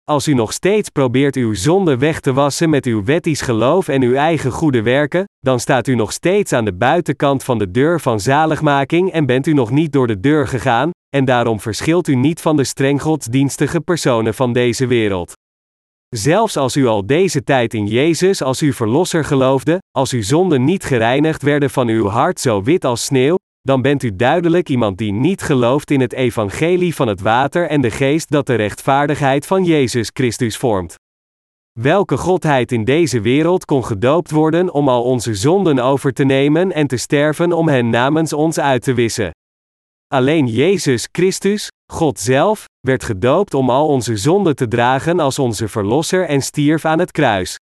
[0.10, 4.01] Als u nog steeds probeert uw zonde weg te wassen met uw wettisch geloof en
[4.01, 7.99] uw eigen goede werken, dan staat u nog steeds aan de buitenkant van de deur
[7.99, 12.16] van zaligmaking en bent u nog niet door de deur gegaan, en daarom verschilt u
[12.16, 15.34] niet van de streng godsdienstige personen van deze wereld.
[16.16, 20.64] Zelfs als u al deze tijd in Jezus als uw verlosser geloofde, als uw zonden
[20.64, 24.97] niet gereinigd werden van uw hart zo wit als sneeuw, dan bent u duidelijk iemand
[24.97, 29.45] die niet gelooft in het evangelie van het water en de geest dat de rechtvaardigheid
[29.45, 30.95] van Jezus Christus vormt.
[31.80, 36.72] Welke godheid in deze wereld kon gedoopt worden om al onze zonden over te nemen
[36.72, 39.32] en te sterven om hen namens ons uit te wissen?
[40.07, 45.68] Alleen Jezus Christus, God zelf, werd gedoopt om al onze zonden te dragen als onze
[45.68, 47.57] verlosser en stierf aan het kruis.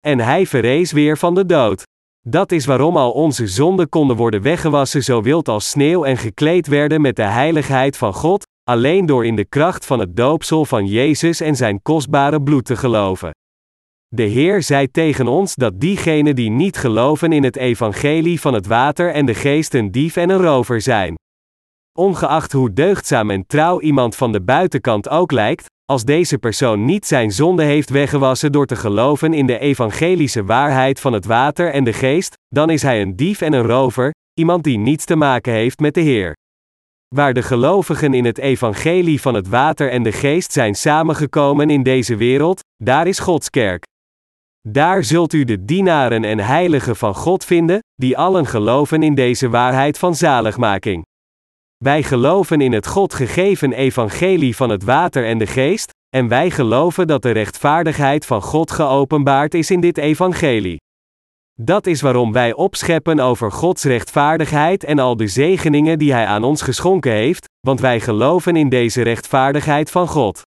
[0.00, 1.82] En hij verrees weer van de dood.
[2.28, 6.66] Dat is waarom al onze zonden konden worden weggewassen zo wild als sneeuw en gekleed
[6.66, 10.86] werden met de heiligheid van God, alleen door in de kracht van het doopsel van
[10.86, 13.30] Jezus en zijn kostbare bloed te geloven.
[14.08, 18.66] De Heer zei tegen ons dat diegenen die niet geloven in het evangelie van het
[18.66, 21.14] water en de geest een dief en een rover zijn.
[21.96, 27.06] Ongeacht hoe deugdzaam en trouw iemand van de buitenkant ook lijkt, als deze persoon niet
[27.06, 31.84] zijn zonde heeft weggewassen door te geloven in de evangelische waarheid van het water en
[31.84, 35.52] de geest, dan is hij een dief en een rover, iemand die niets te maken
[35.52, 36.34] heeft met de Heer.
[37.14, 41.82] Waar de gelovigen in het evangelie van het water en de geest zijn samengekomen in
[41.82, 43.84] deze wereld, daar is Gods kerk.
[44.68, 49.48] Daar zult u de dienaren en heiligen van God vinden, die allen geloven in deze
[49.48, 51.04] waarheid van zaligmaking.
[51.84, 56.50] Wij geloven in het God gegeven evangelie van het water en de geest, en wij
[56.50, 60.76] geloven dat de rechtvaardigheid van God geopenbaard is in dit evangelie.
[61.60, 66.44] Dat is waarom wij opscheppen over Gods rechtvaardigheid en al de zegeningen die Hij aan
[66.44, 70.42] ons geschonken heeft, want wij geloven in deze rechtvaardigheid van God.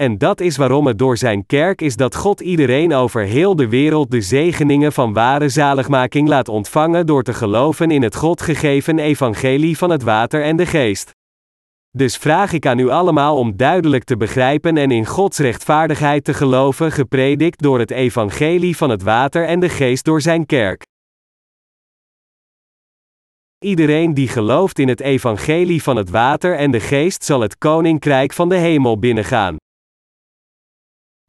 [0.00, 3.68] En dat is waarom het door Zijn kerk is dat God iedereen over heel de
[3.68, 8.98] wereld de zegeningen van ware zaligmaking laat ontvangen door te geloven in het God gegeven
[8.98, 11.10] evangelie van het water en de geest.
[11.96, 16.34] Dus vraag ik aan u allemaal om duidelijk te begrijpen en in Gods rechtvaardigheid te
[16.34, 20.82] geloven, gepredikt door het evangelie van het water en de geest door Zijn kerk.
[23.58, 28.32] Iedereen die gelooft in het evangelie van het water en de geest zal het koninkrijk
[28.32, 29.56] van de hemel binnengaan.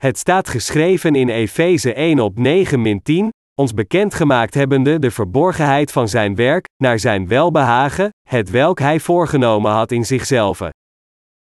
[0.03, 5.91] Het staat geschreven in Efeze 1 op 9 min 10, ons bekendgemaakt hebbende de verborgenheid
[5.91, 10.61] van zijn werk, naar zijn welbehagen, het welk hij voorgenomen had in zichzelf.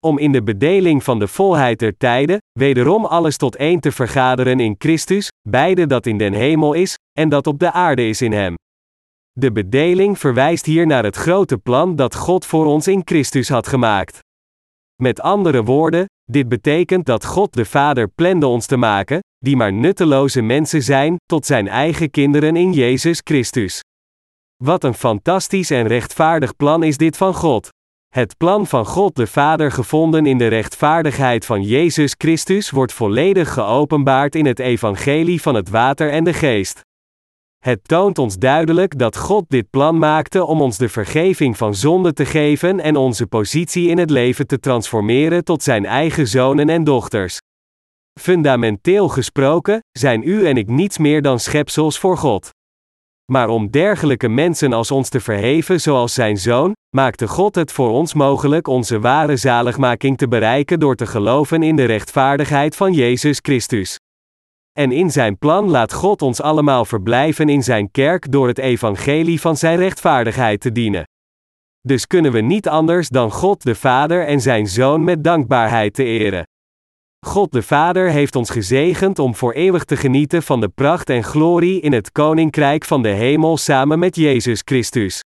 [0.06, 4.60] Om in de bedeling van de volheid der tijden, wederom alles tot één te vergaderen
[4.60, 8.32] in Christus, beide dat in den hemel is, en dat op de aarde is in
[8.32, 8.54] hem.
[9.32, 13.66] De bedeling verwijst hier naar het grote plan dat God voor ons in Christus had
[13.66, 14.18] gemaakt.
[15.02, 19.72] Met andere woorden, dit betekent dat God de Vader plande ons te maken, die maar
[19.72, 23.80] nutteloze mensen zijn, tot zijn eigen kinderen in Jezus Christus.
[24.56, 27.68] Wat een fantastisch en rechtvaardig plan is dit van God.
[28.14, 33.52] Het plan van God de Vader gevonden in de rechtvaardigheid van Jezus Christus wordt volledig
[33.52, 36.85] geopenbaard in het evangelie van het water en de geest.
[37.66, 42.12] Het toont ons duidelijk dat God dit plan maakte om ons de vergeving van zonde
[42.12, 46.84] te geven en onze positie in het leven te transformeren tot zijn eigen zonen en
[46.84, 47.38] dochters.
[48.20, 52.50] Fundamenteel gesproken, zijn u en ik niets meer dan schepsels voor God.
[53.32, 57.90] Maar om dergelijke mensen als ons te verheven zoals zijn zoon, maakte God het voor
[57.90, 63.38] ons mogelijk onze ware zaligmaking te bereiken door te geloven in de rechtvaardigheid van Jezus
[63.42, 63.98] Christus.
[64.76, 69.40] En in zijn plan laat God ons allemaal verblijven in zijn kerk door het evangelie
[69.40, 71.04] van zijn rechtvaardigheid te dienen.
[71.80, 76.04] Dus kunnen we niet anders dan God de Vader en zijn Zoon met dankbaarheid te
[76.04, 76.46] eren.
[77.26, 81.24] God de Vader heeft ons gezegend om voor eeuwig te genieten van de pracht en
[81.24, 85.22] glorie in het Koninkrijk van de Hemel samen met Jezus Christus.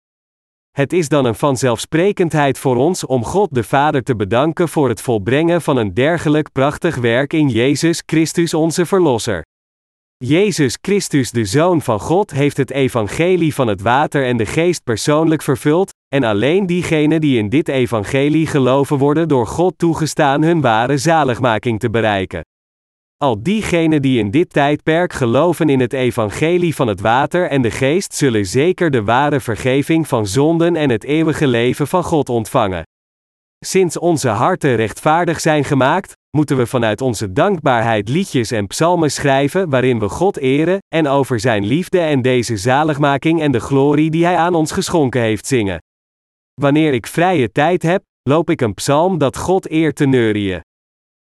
[0.79, 5.01] Het is dan een vanzelfsprekendheid voor ons om God de Vader te bedanken voor het
[5.01, 9.45] volbrengen van een dergelijk prachtig werk in Jezus Christus onze Verlosser.
[10.17, 14.83] Jezus Christus, de Zoon van God, heeft het evangelie van het water en de geest
[14.83, 20.61] persoonlijk vervuld, en alleen diegenen die in dit evangelie geloven worden door God toegestaan hun
[20.61, 22.41] ware zaligmaking te bereiken.
[23.23, 27.71] Al diegenen die in dit tijdperk geloven in het evangelie van het water en de
[27.71, 32.83] geest zullen zeker de ware vergeving van zonden en het eeuwige leven van God ontvangen.
[33.65, 39.69] Sinds onze harten rechtvaardig zijn gemaakt, moeten we vanuit onze dankbaarheid liedjes en psalmen schrijven
[39.69, 44.25] waarin we God eren en over Zijn liefde en deze zaligmaking en de glorie die
[44.25, 45.81] Hij aan ons geschonken heeft zingen.
[46.61, 50.61] Wanneer ik vrije tijd heb, loop ik een psalm dat God eert te neurieën.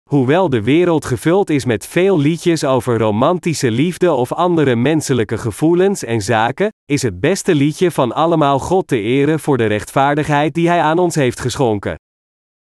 [0.09, 6.03] Hoewel de wereld gevuld is met veel liedjes over romantische liefde of andere menselijke gevoelens
[6.03, 10.67] en zaken, is het beste liedje van allemaal God te eren voor de rechtvaardigheid die
[10.67, 11.95] Hij aan ons heeft geschonken.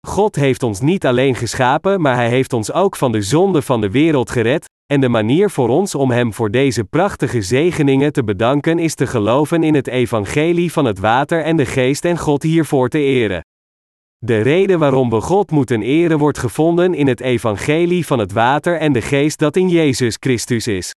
[0.07, 3.81] God heeft ons niet alleen geschapen, maar Hij heeft ons ook van de zonde van
[3.81, 8.25] de wereld gered, en de manier voor ons om Hem voor deze prachtige zegeningen te
[8.25, 12.43] bedanken is te geloven in het evangelie van het water en de geest en God
[12.43, 13.43] hiervoor te eren.
[14.25, 18.79] De reden waarom we God moeten eren wordt gevonden in het evangelie van het water
[18.79, 20.95] en de geest dat in Jezus Christus is.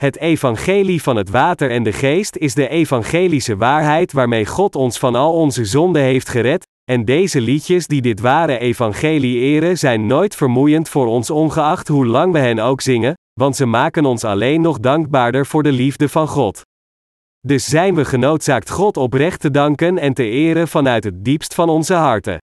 [0.00, 4.98] Het evangelie van het water en de geest is de evangelische waarheid waarmee God ons
[4.98, 10.06] van al onze zonden heeft gered, en deze liedjes die dit ware evangelie eren zijn
[10.06, 14.24] nooit vermoeiend voor ons ongeacht hoe lang we hen ook zingen, want ze maken ons
[14.24, 16.62] alleen nog dankbaarder voor de liefde van God.
[17.46, 21.68] Dus zijn we genoodzaakt God oprecht te danken en te eren vanuit het diepst van
[21.68, 22.38] onze harten.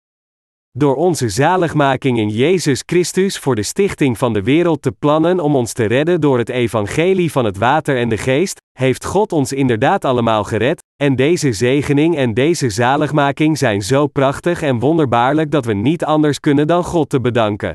[0.79, 5.57] Door onze zaligmaking in Jezus Christus voor de stichting van de wereld te plannen om
[5.57, 9.53] ons te redden door het evangelie van het water en de geest, heeft God ons
[9.53, 15.65] inderdaad allemaal gered, en deze zegening en deze zaligmaking zijn zo prachtig en wonderbaarlijk dat
[15.65, 17.73] we niet anders kunnen dan God te bedanken.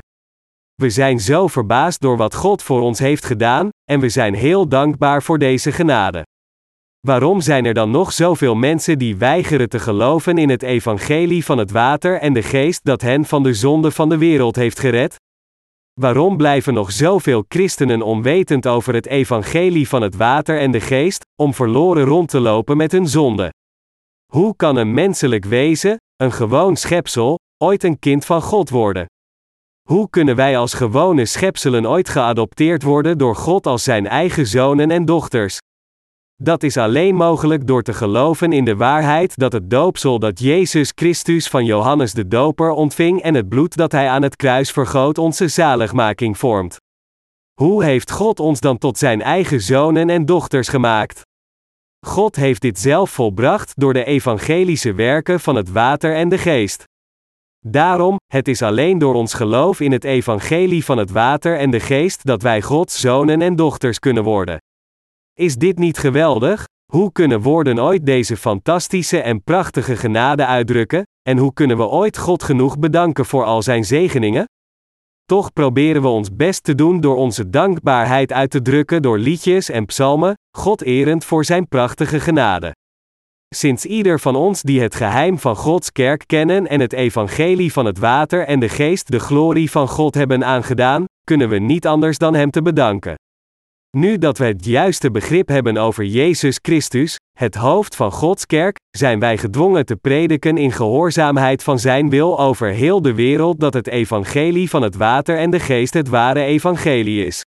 [0.74, 4.68] We zijn zo verbaasd door wat God voor ons heeft gedaan, en we zijn heel
[4.68, 6.22] dankbaar voor deze genade.
[7.06, 11.58] Waarom zijn er dan nog zoveel mensen die weigeren te geloven in het evangelie van
[11.58, 15.16] het water en de geest dat hen van de zonde van de wereld heeft gered?
[16.00, 21.24] Waarom blijven nog zoveel christenen onwetend over het evangelie van het water en de geest,
[21.42, 23.52] om verloren rond te lopen met hun zonde?
[24.32, 29.06] Hoe kan een menselijk wezen, een gewoon schepsel, ooit een kind van God worden?
[29.88, 34.90] Hoe kunnen wij als gewone schepselen ooit geadopteerd worden door God als zijn eigen zonen
[34.90, 35.58] en dochters?
[36.42, 40.92] Dat is alleen mogelijk door te geloven in de waarheid dat het doopsel dat Jezus
[40.94, 45.18] Christus van Johannes de Doper ontving en het bloed dat hij aan het kruis vergoot
[45.18, 46.76] onze zaligmaking vormt.
[47.60, 51.20] Hoe heeft God ons dan tot zijn eigen zonen en dochters gemaakt?
[52.06, 56.84] God heeft dit zelf volbracht door de evangelische werken van het water en de geest.
[57.66, 61.80] Daarom, het is alleen door ons geloof in het evangelie van het water en de
[61.80, 64.58] geest dat wij Gods zonen en dochters kunnen worden.
[65.34, 66.64] Is dit niet geweldig?
[66.92, 72.18] Hoe kunnen woorden ooit deze fantastische en prachtige genade uitdrukken, en hoe kunnen we ooit
[72.18, 74.44] God genoeg bedanken voor al zijn zegeningen?
[75.24, 79.68] Toch proberen we ons best te doen door onze dankbaarheid uit te drukken door liedjes
[79.68, 82.74] en psalmen, God erend voor zijn prachtige genade.
[83.54, 87.84] Sinds ieder van ons die het geheim van Gods kerk kennen en het evangelie van
[87.84, 92.18] het water en de geest de glorie van God hebben aangedaan, kunnen we niet anders
[92.18, 93.14] dan Hem te bedanken.
[93.96, 98.76] Nu dat we het juiste begrip hebben over Jezus Christus, het hoofd van Gods kerk,
[98.90, 103.74] zijn wij gedwongen te prediken in gehoorzaamheid van Zijn wil over heel de wereld dat
[103.74, 107.44] het evangelie van het water en de geest het ware evangelie is.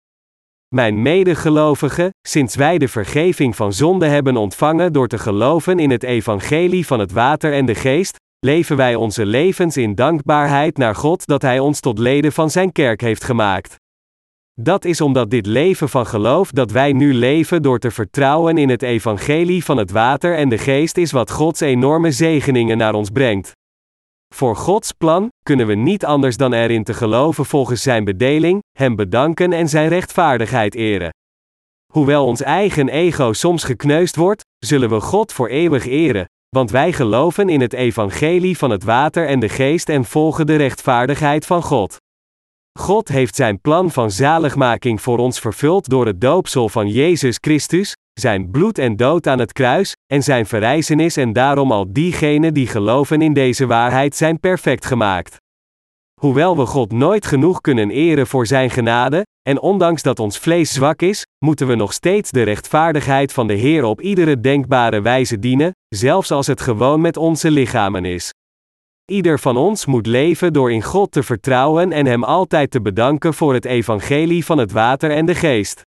[0.75, 6.03] Mijn medegelovigen, sinds wij de vergeving van zonde hebben ontvangen door te geloven in het
[6.03, 11.25] evangelie van het water en de geest, leven wij onze levens in dankbaarheid naar God
[11.25, 13.81] dat Hij ons tot leden van Zijn kerk heeft gemaakt.
[14.61, 18.69] Dat is omdat dit leven van geloof dat wij nu leven door te vertrouwen in
[18.69, 23.09] het evangelie van het water en de geest is wat Gods enorme zegeningen naar ons
[23.09, 23.51] brengt.
[24.35, 28.95] Voor Gods plan kunnen we niet anders dan erin te geloven volgens Zijn bedeling, Hem
[28.95, 31.09] bedanken en Zijn rechtvaardigheid eren.
[31.93, 36.93] Hoewel ons eigen ego soms gekneusd wordt, zullen we God voor eeuwig eren, want wij
[36.93, 41.63] geloven in het evangelie van het water en de geest en volgen de rechtvaardigheid van
[41.63, 41.97] God.
[42.80, 47.95] God heeft zijn plan van zaligmaking voor ons vervuld door het doopsel van Jezus Christus,
[48.13, 52.67] zijn bloed en dood aan het kruis, en zijn verrijzenis en daarom al diegenen die
[52.67, 55.38] geloven in deze waarheid zijn perfect gemaakt.
[56.19, 60.74] Hoewel we God nooit genoeg kunnen eren voor Zijn genade, en ondanks dat ons vlees
[60.74, 65.39] zwak is, moeten we nog steeds de rechtvaardigheid van de Heer op iedere denkbare wijze
[65.39, 68.32] dienen, zelfs als het gewoon met onze lichamen is.
[69.11, 73.33] Ieder van ons moet leven door in God te vertrouwen en Hem altijd te bedanken
[73.33, 75.81] voor het evangelie van het water en de geest.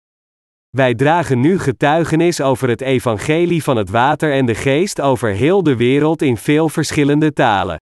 [0.70, 5.62] Wij dragen nu getuigenis over het evangelie van het water en de geest over heel
[5.62, 7.76] de wereld in veel verschillende talen.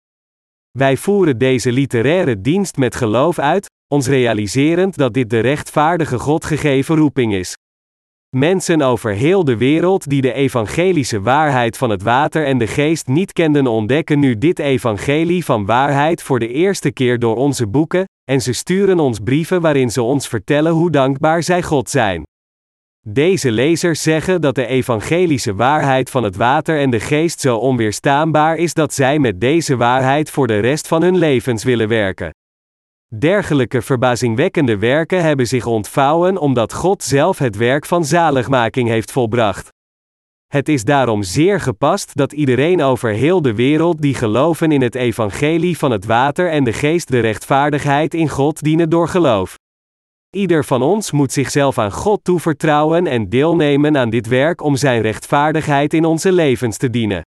[0.70, 6.44] Wij voeren deze literaire dienst met geloof uit, ons realiserend dat dit de rechtvaardige God
[6.44, 7.54] gegeven roeping is.
[8.36, 13.06] Mensen over heel de wereld die de evangelische waarheid van het water en de geest
[13.06, 18.04] niet kenden ontdekken nu dit evangelie van waarheid voor de eerste keer door onze boeken,
[18.24, 22.22] en ze sturen ons brieven waarin ze ons vertellen hoe dankbaar zij God zijn.
[23.08, 28.56] Deze lezers zeggen dat de evangelische waarheid van het water en de geest zo onweerstaanbaar
[28.56, 32.30] is dat zij met deze waarheid voor de rest van hun levens willen werken.
[33.18, 39.68] Dergelijke verbazingwekkende werken hebben zich ontvouwen omdat God zelf het werk van zaligmaking heeft volbracht.
[40.46, 44.94] Het is daarom zeer gepast dat iedereen over heel de wereld die geloven in het
[44.94, 49.54] evangelie van het water en de geest de rechtvaardigheid in God dienen door geloof.
[50.30, 55.02] Ieder van ons moet zichzelf aan God toevertrouwen en deelnemen aan dit werk om Zijn
[55.02, 57.22] rechtvaardigheid in onze levens te dienen.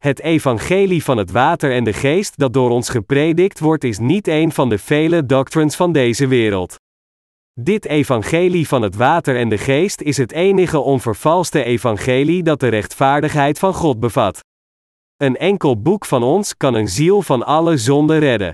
[0.00, 4.28] Het evangelie van het water en de geest dat door ons gepredikt wordt is niet
[4.28, 6.74] een van de vele doctrines van deze wereld.
[7.60, 12.68] Dit evangelie van het water en de geest is het enige onvervalste evangelie dat de
[12.68, 14.40] rechtvaardigheid van God bevat.
[15.16, 18.52] Een enkel boek van ons kan een ziel van alle zonden redden.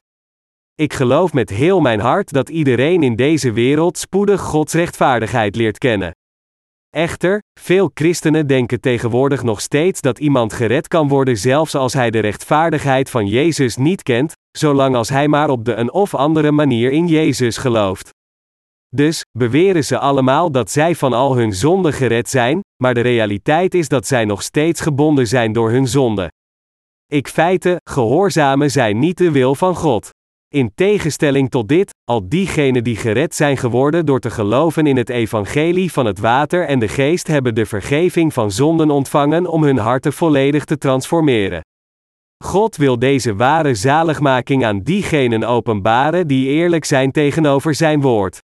[0.75, 5.79] Ik geloof met heel mijn hart dat iedereen in deze wereld spoedig Gods rechtvaardigheid leert
[5.79, 6.11] kennen.
[6.97, 12.11] Echter, veel christenen denken tegenwoordig nog steeds dat iemand gered kan worden zelfs als hij
[12.11, 16.51] de rechtvaardigheid van Jezus niet kent, zolang als hij maar op de een of andere
[16.51, 18.11] manier in Jezus gelooft.
[18.89, 23.75] Dus, beweren ze allemaal dat zij van al hun zonden gered zijn, maar de realiteit
[23.75, 26.33] is dat zij nog steeds gebonden zijn door hun zonde.
[27.07, 30.11] Ik feite, gehoorzamen zij niet de wil van God.
[30.57, 35.09] In tegenstelling tot dit, al diegenen die gered zijn geworden door te geloven in het
[35.09, 39.79] evangelie van het water en de geest hebben de vergeving van zonden ontvangen om hun
[39.79, 41.61] harten volledig te transformeren.
[42.45, 48.41] God wil deze ware zaligmaking aan diegenen openbaren die eerlijk zijn tegenover Zijn woord.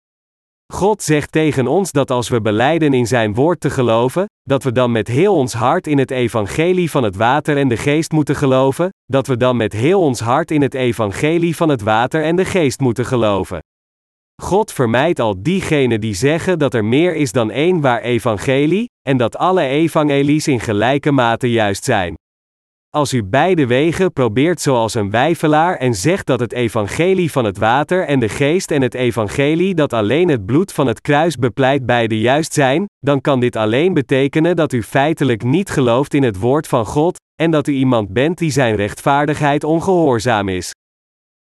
[0.72, 4.72] God zegt tegen ons dat als we beleiden in Zijn woord te geloven, dat we
[4.72, 8.36] dan met heel ons hart in het evangelie van het water en de geest moeten
[8.36, 12.36] geloven, dat we dan met heel ons hart in het evangelie van het water en
[12.36, 13.58] de geest moeten geloven.
[14.42, 19.16] God vermijdt al diegenen die zeggen dat er meer is dan één waar evangelie, en
[19.16, 22.14] dat alle evangelies in gelijke mate juist zijn.
[22.99, 27.59] Als u beide wegen probeert zoals een wijfelaar en zegt dat het evangelie van het
[27.59, 31.86] water en de geest en het evangelie dat alleen het bloed van het kruis bepleit
[31.86, 36.38] beide juist zijn, dan kan dit alleen betekenen dat u feitelijk niet gelooft in het
[36.38, 40.74] woord van God, en dat u iemand bent die zijn rechtvaardigheid ongehoorzaam is.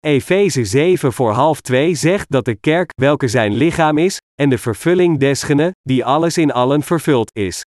[0.01, 4.59] Efeze 7 voor half 2 zegt dat de kerk, welke zijn lichaam is, en de
[4.59, 7.65] vervulling desgene, die alles in allen vervult is.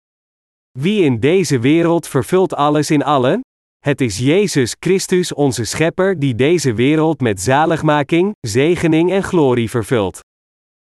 [0.80, 3.42] Wie in deze wereld vervult alles in allen?
[3.84, 10.20] Het is Jezus Christus onze Schepper die deze wereld met zaligmaking, zegening en glorie vervult.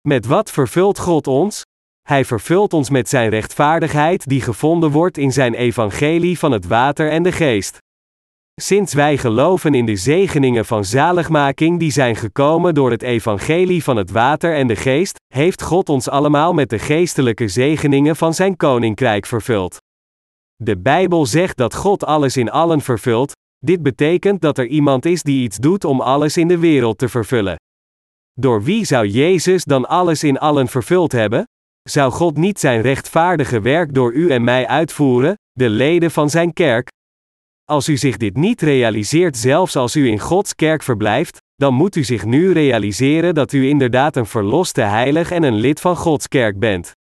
[0.08, 1.62] Met wat vervult God ons?
[2.08, 7.10] Hij vervult ons met Zijn rechtvaardigheid die gevonden wordt in Zijn evangelie van het water
[7.10, 7.78] en de geest.
[8.60, 13.96] Sinds wij geloven in de zegeningen van zaligmaking die zijn gekomen door het evangelie van
[13.96, 18.56] het water en de geest, heeft God ons allemaal met de geestelijke zegeningen van Zijn
[18.56, 19.78] koninkrijk vervuld.
[20.62, 25.22] De Bijbel zegt dat God alles in allen vervult, dit betekent dat er iemand is
[25.22, 27.56] die iets doet om alles in de wereld te vervullen.
[28.32, 31.44] Door wie zou Jezus dan alles in allen vervuld hebben?
[31.88, 36.52] Zou God niet zijn rechtvaardige werk door u en mij uitvoeren, de leden van zijn
[36.52, 36.88] kerk?
[37.64, 41.96] Als u zich dit niet realiseert, zelfs als u in Gods kerk verblijft, dan moet
[41.96, 46.28] u zich nu realiseren dat u inderdaad een verloste heilig en een lid van Gods
[46.28, 46.92] kerk bent.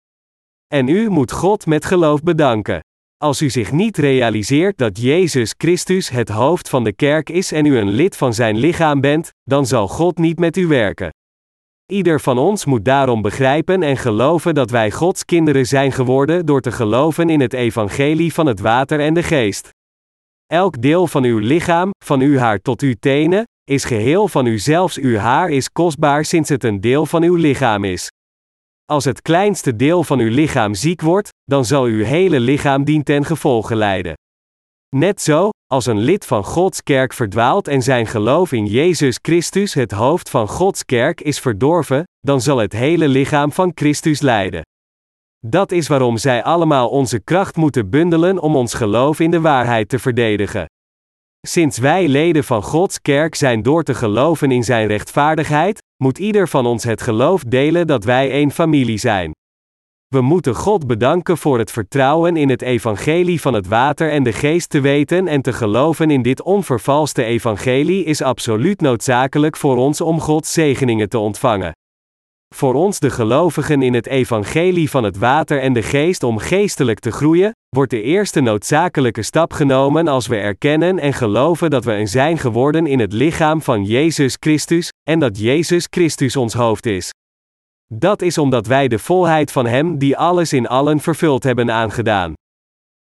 [0.67, 2.79] En u moet God met geloof bedanken.
[3.23, 7.65] Als u zich niet realiseert dat Jezus Christus het hoofd van de kerk is en
[7.65, 11.09] u een lid van zijn lichaam bent, dan zal God niet met u werken.
[11.85, 16.61] Ieder van ons moet daarom begrijpen en geloven dat wij Gods kinderen zijn geworden door
[16.61, 19.69] te geloven in het evangelie van het water en de geest.
[20.45, 24.59] Elk deel van uw lichaam, van uw haar tot uw tenen, is geheel van u
[24.59, 28.09] zelfs uw haar is kostbaar sinds het een deel van uw lichaam is.
[28.91, 33.03] Als het kleinste deel van uw lichaam ziek wordt, dan zal uw hele lichaam dien
[33.03, 34.13] ten gevolge lijden.
[34.95, 39.73] Net zo, als een lid van Gods kerk verdwaalt en zijn geloof in Jezus Christus,
[39.73, 44.61] het hoofd van Gods kerk, is verdorven, dan zal het hele lichaam van Christus lijden.
[45.45, 49.89] Dat is waarom zij allemaal onze kracht moeten bundelen om ons geloof in de waarheid
[49.89, 50.65] te verdedigen.
[51.47, 56.47] Sinds wij leden van Gods kerk zijn door te geloven in Zijn rechtvaardigheid, moet ieder
[56.47, 59.31] van ons het geloof delen dat wij één familie zijn.
[60.07, 64.33] We moeten God bedanken voor het vertrouwen in het evangelie van het water en de
[64.33, 70.01] geest te weten en te geloven in dit onvervalste evangelie is absoluut noodzakelijk voor ons
[70.01, 71.71] om Gods zegeningen te ontvangen.
[72.55, 76.99] Voor ons de gelovigen in het evangelie van het water en de geest om geestelijk
[76.99, 81.93] te groeien, wordt de eerste noodzakelijke stap genomen als we erkennen en geloven dat we
[81.93, 86.85] een zijn geworden in het lichaam van Jezus Christus, en dat Jezus Christus ons hoofd
[86.85, 87.09] is.
[87.93, 92.33] Dat is omdat wij de volheid van Hem die alles in allen vervuld hebben aangedaan.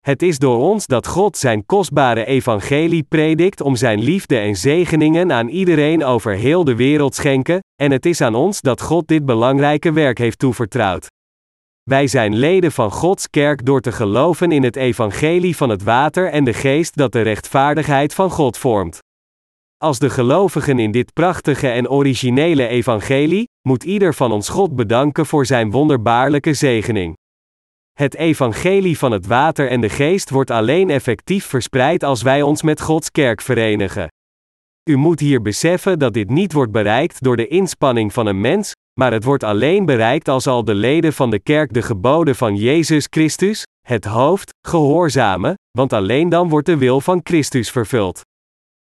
[0.07, 5.31] Het is door ons dat God zijn kostbare evangelie predikt om zijn liefde en zegeningen
[5.31, 9.25] aan iedereen over heel de wereld schenken, en het is aan ons dat God dit
[9.25, 11.07] belangrijke werk heeft toevertrouwd.
[11.83, 16.29] Wij zijn leden van Gods kerk door te geloven in het evangelie van het water
[16.29, 18.99] en de geest dat de rechtvaardigheid van God vormt.
[19.77, 25.25] Als de gelovigen in dit prachtige en originele evangelie, moet ieder van ons God bedanken
[25.25, 27.15] voor zijn wonderbaarlijke zegening.
[27.97, 32.61] Het evangelie van het water en de geest wordt alleen effectief verspreid als wij ons
[32.61, 34.07] met Gods kerk verenigen.
[34.89, 38.71] U moet hier beseffen dat dit niet wordt bereikt door de inspanning van een mens,
[38.99, 42.55] maar het wordt alleen bereikt als al de leden van de kerk de geboden van
[42.55, 48.21] Jezus Christus, het hoofd, gehoorzamen, want alleen dan wordt de wil van Christus vervuld.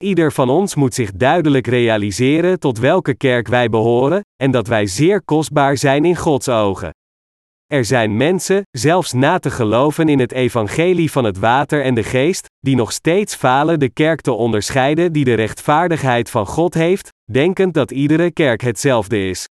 [0.04, 4.88] Ieder van ons moet zich duidelijk realiseren tot welke kerk wij behoren, en dat wij
[4.88, 6.92] zeer kostbaar zijn in Gods ogen.
[7.74, 12.04] Er zijn mensen, zelfs na te geloven in het evangelie van het water en de
[12.04, 17.10] geest, die nog steeds falen de kerk te onderscheiden die de rechtvaardigheid van God heeft,
[17.32, 19.48] denkend dat iedere kerk hetzelfde is.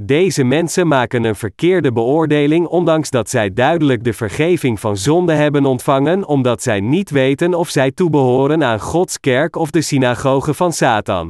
[0.00, 5.64] Deze mensen maken een verkeerde beoordeling ondanks dat zij duidelijk de vergeving van zonde hebben
[5.64, 10.72] ontvangen omdat zij niet weten of zij toebehoren aan Gods kerk of de synagoge van
[10.72, 11.28] Satan.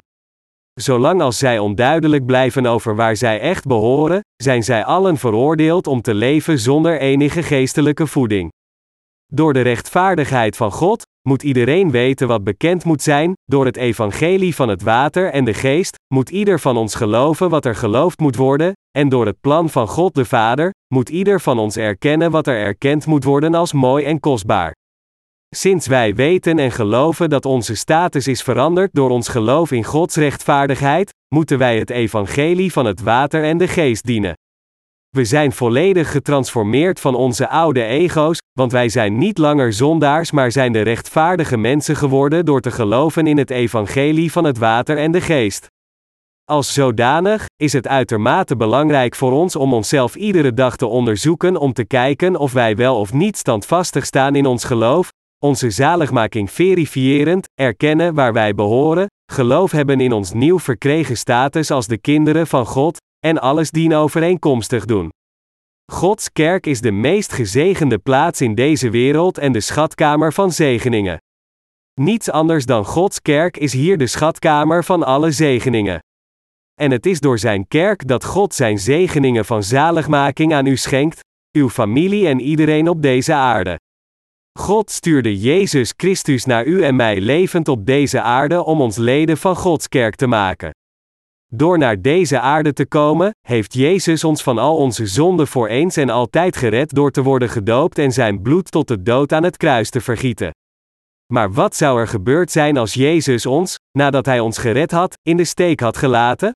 [0.80, 6.02] Zolang als zij onduidelijk blijven over waar zij echt behoren, zijn zij allen veroordeeld om
[6.02, 8.50] te leven zonder enige geestelijke voeding.
[9.32, 14.54] Door de rechtvaardigheid van God, moet iedereen weten wat bekend moet zijn, door het evangelie
[14.54, 18.36] van het water en de geest, moet ieder van ons geloven wat er geloofd moet
[18.36, 22.46] worden, en door het plan van God de Vader, moet ieder van ons erkennen wat
[22.46, 24.74] er erkend moet worden als mooi en kostbaar.
[25.56, 30.16] Sinds wij weten en geloven dat onze status is veranderd door ons geloof in Gods
[30.16, 34.34] rechtvaardigheid, moeten wij het evangelie van het water en de geest dienen.
[35.08, 40.52] We zijn volledig getransformeerd van onze oude ego's, want wij zijn niet langer zondaars, maar
[40.52, 45.12] zijn de rechtvaardige mensen geworden door te geloven in het evangelie van het water en
[45.12, 45.66] de geest.
[46.44, 51.72] Als zodanig is het uitermate belangrijk voor ons om onszelf iedere dag te onderzoeken om
[51.72, 55.09] te kijken of wij wel of niet standvastig staan in ons geloof,
[55.40, 61.86] onze zaligmaking verifiërend, erkennen waar wij behoren, geloof hebben in ons nieuw verkregen status als
[61.86, 65.08] de kinderen van God, en alles dienovereenkomstig doen.
[65.92, 71.18] Gods kerk is de meest gezegende plaats in deze wereld en de schatkamer van zegeningen.
[72.00, 75.98] Niets anders dan Gods kerk is hier de schatkamer van alle zegeningen.
[76.80, 81.20] En het is door Zijn kerk dat God Zijn zegeningen van zaligmaking aan u schenkt,
[81.52, 83.78] uw familie en iedereen op deze aarde.
[84.60, 89.36] God stuurde Jezus Christus naar u en mij levend op deze aarde om ons leden
[89.36, 90.70] van Gods kerk te maken.
[91.52, 95.96] Door naar deze aarde te komen, heeft Jezus ons van al onze zonden voor eens
[95.96, 99.56] en altijd gered door te worden gedoopt en zijn bloed tot de dood aan het
[99.56, 100.50] kruis te vergieten.
[101.32, 105.36] Maar wat zou er gebeurd zijn als Jezus ons, nadat Hij ons gered had, in
[105.36, 106.52] de steek had gelaten?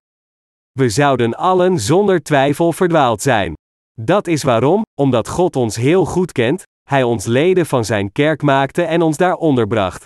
[0.72, 3.52] We zouden allen zonder twijfel verdwaald zijn.
[4.00, 8.42] Dat is waarom, omdat God ons heel goed kent, Hij ons leden van Zijn kerk
[8.42, 10.04] maakte en ons daar onderbracht.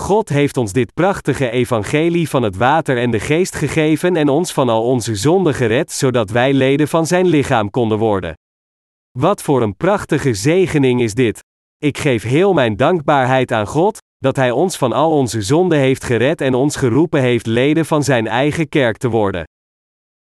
[0.00, 4.52] God heeft ons dit prachtige evangelie van het water en de geest gegeven en ons
[4.52, 8.34] van al onze zonden gered, zodat wij leden van zijn lichaam konden worden.
[9.18, 11.44] Wat voor een prachtige zegening is dit!
[11.78, 16.04] Ik geef heel mijn dankbaarheid aan God, dat Hij ons van al onze zonden heeft
[16.04, 19.44] gered en ons geroepen heeft leden van Zijn eigen kerk te worden.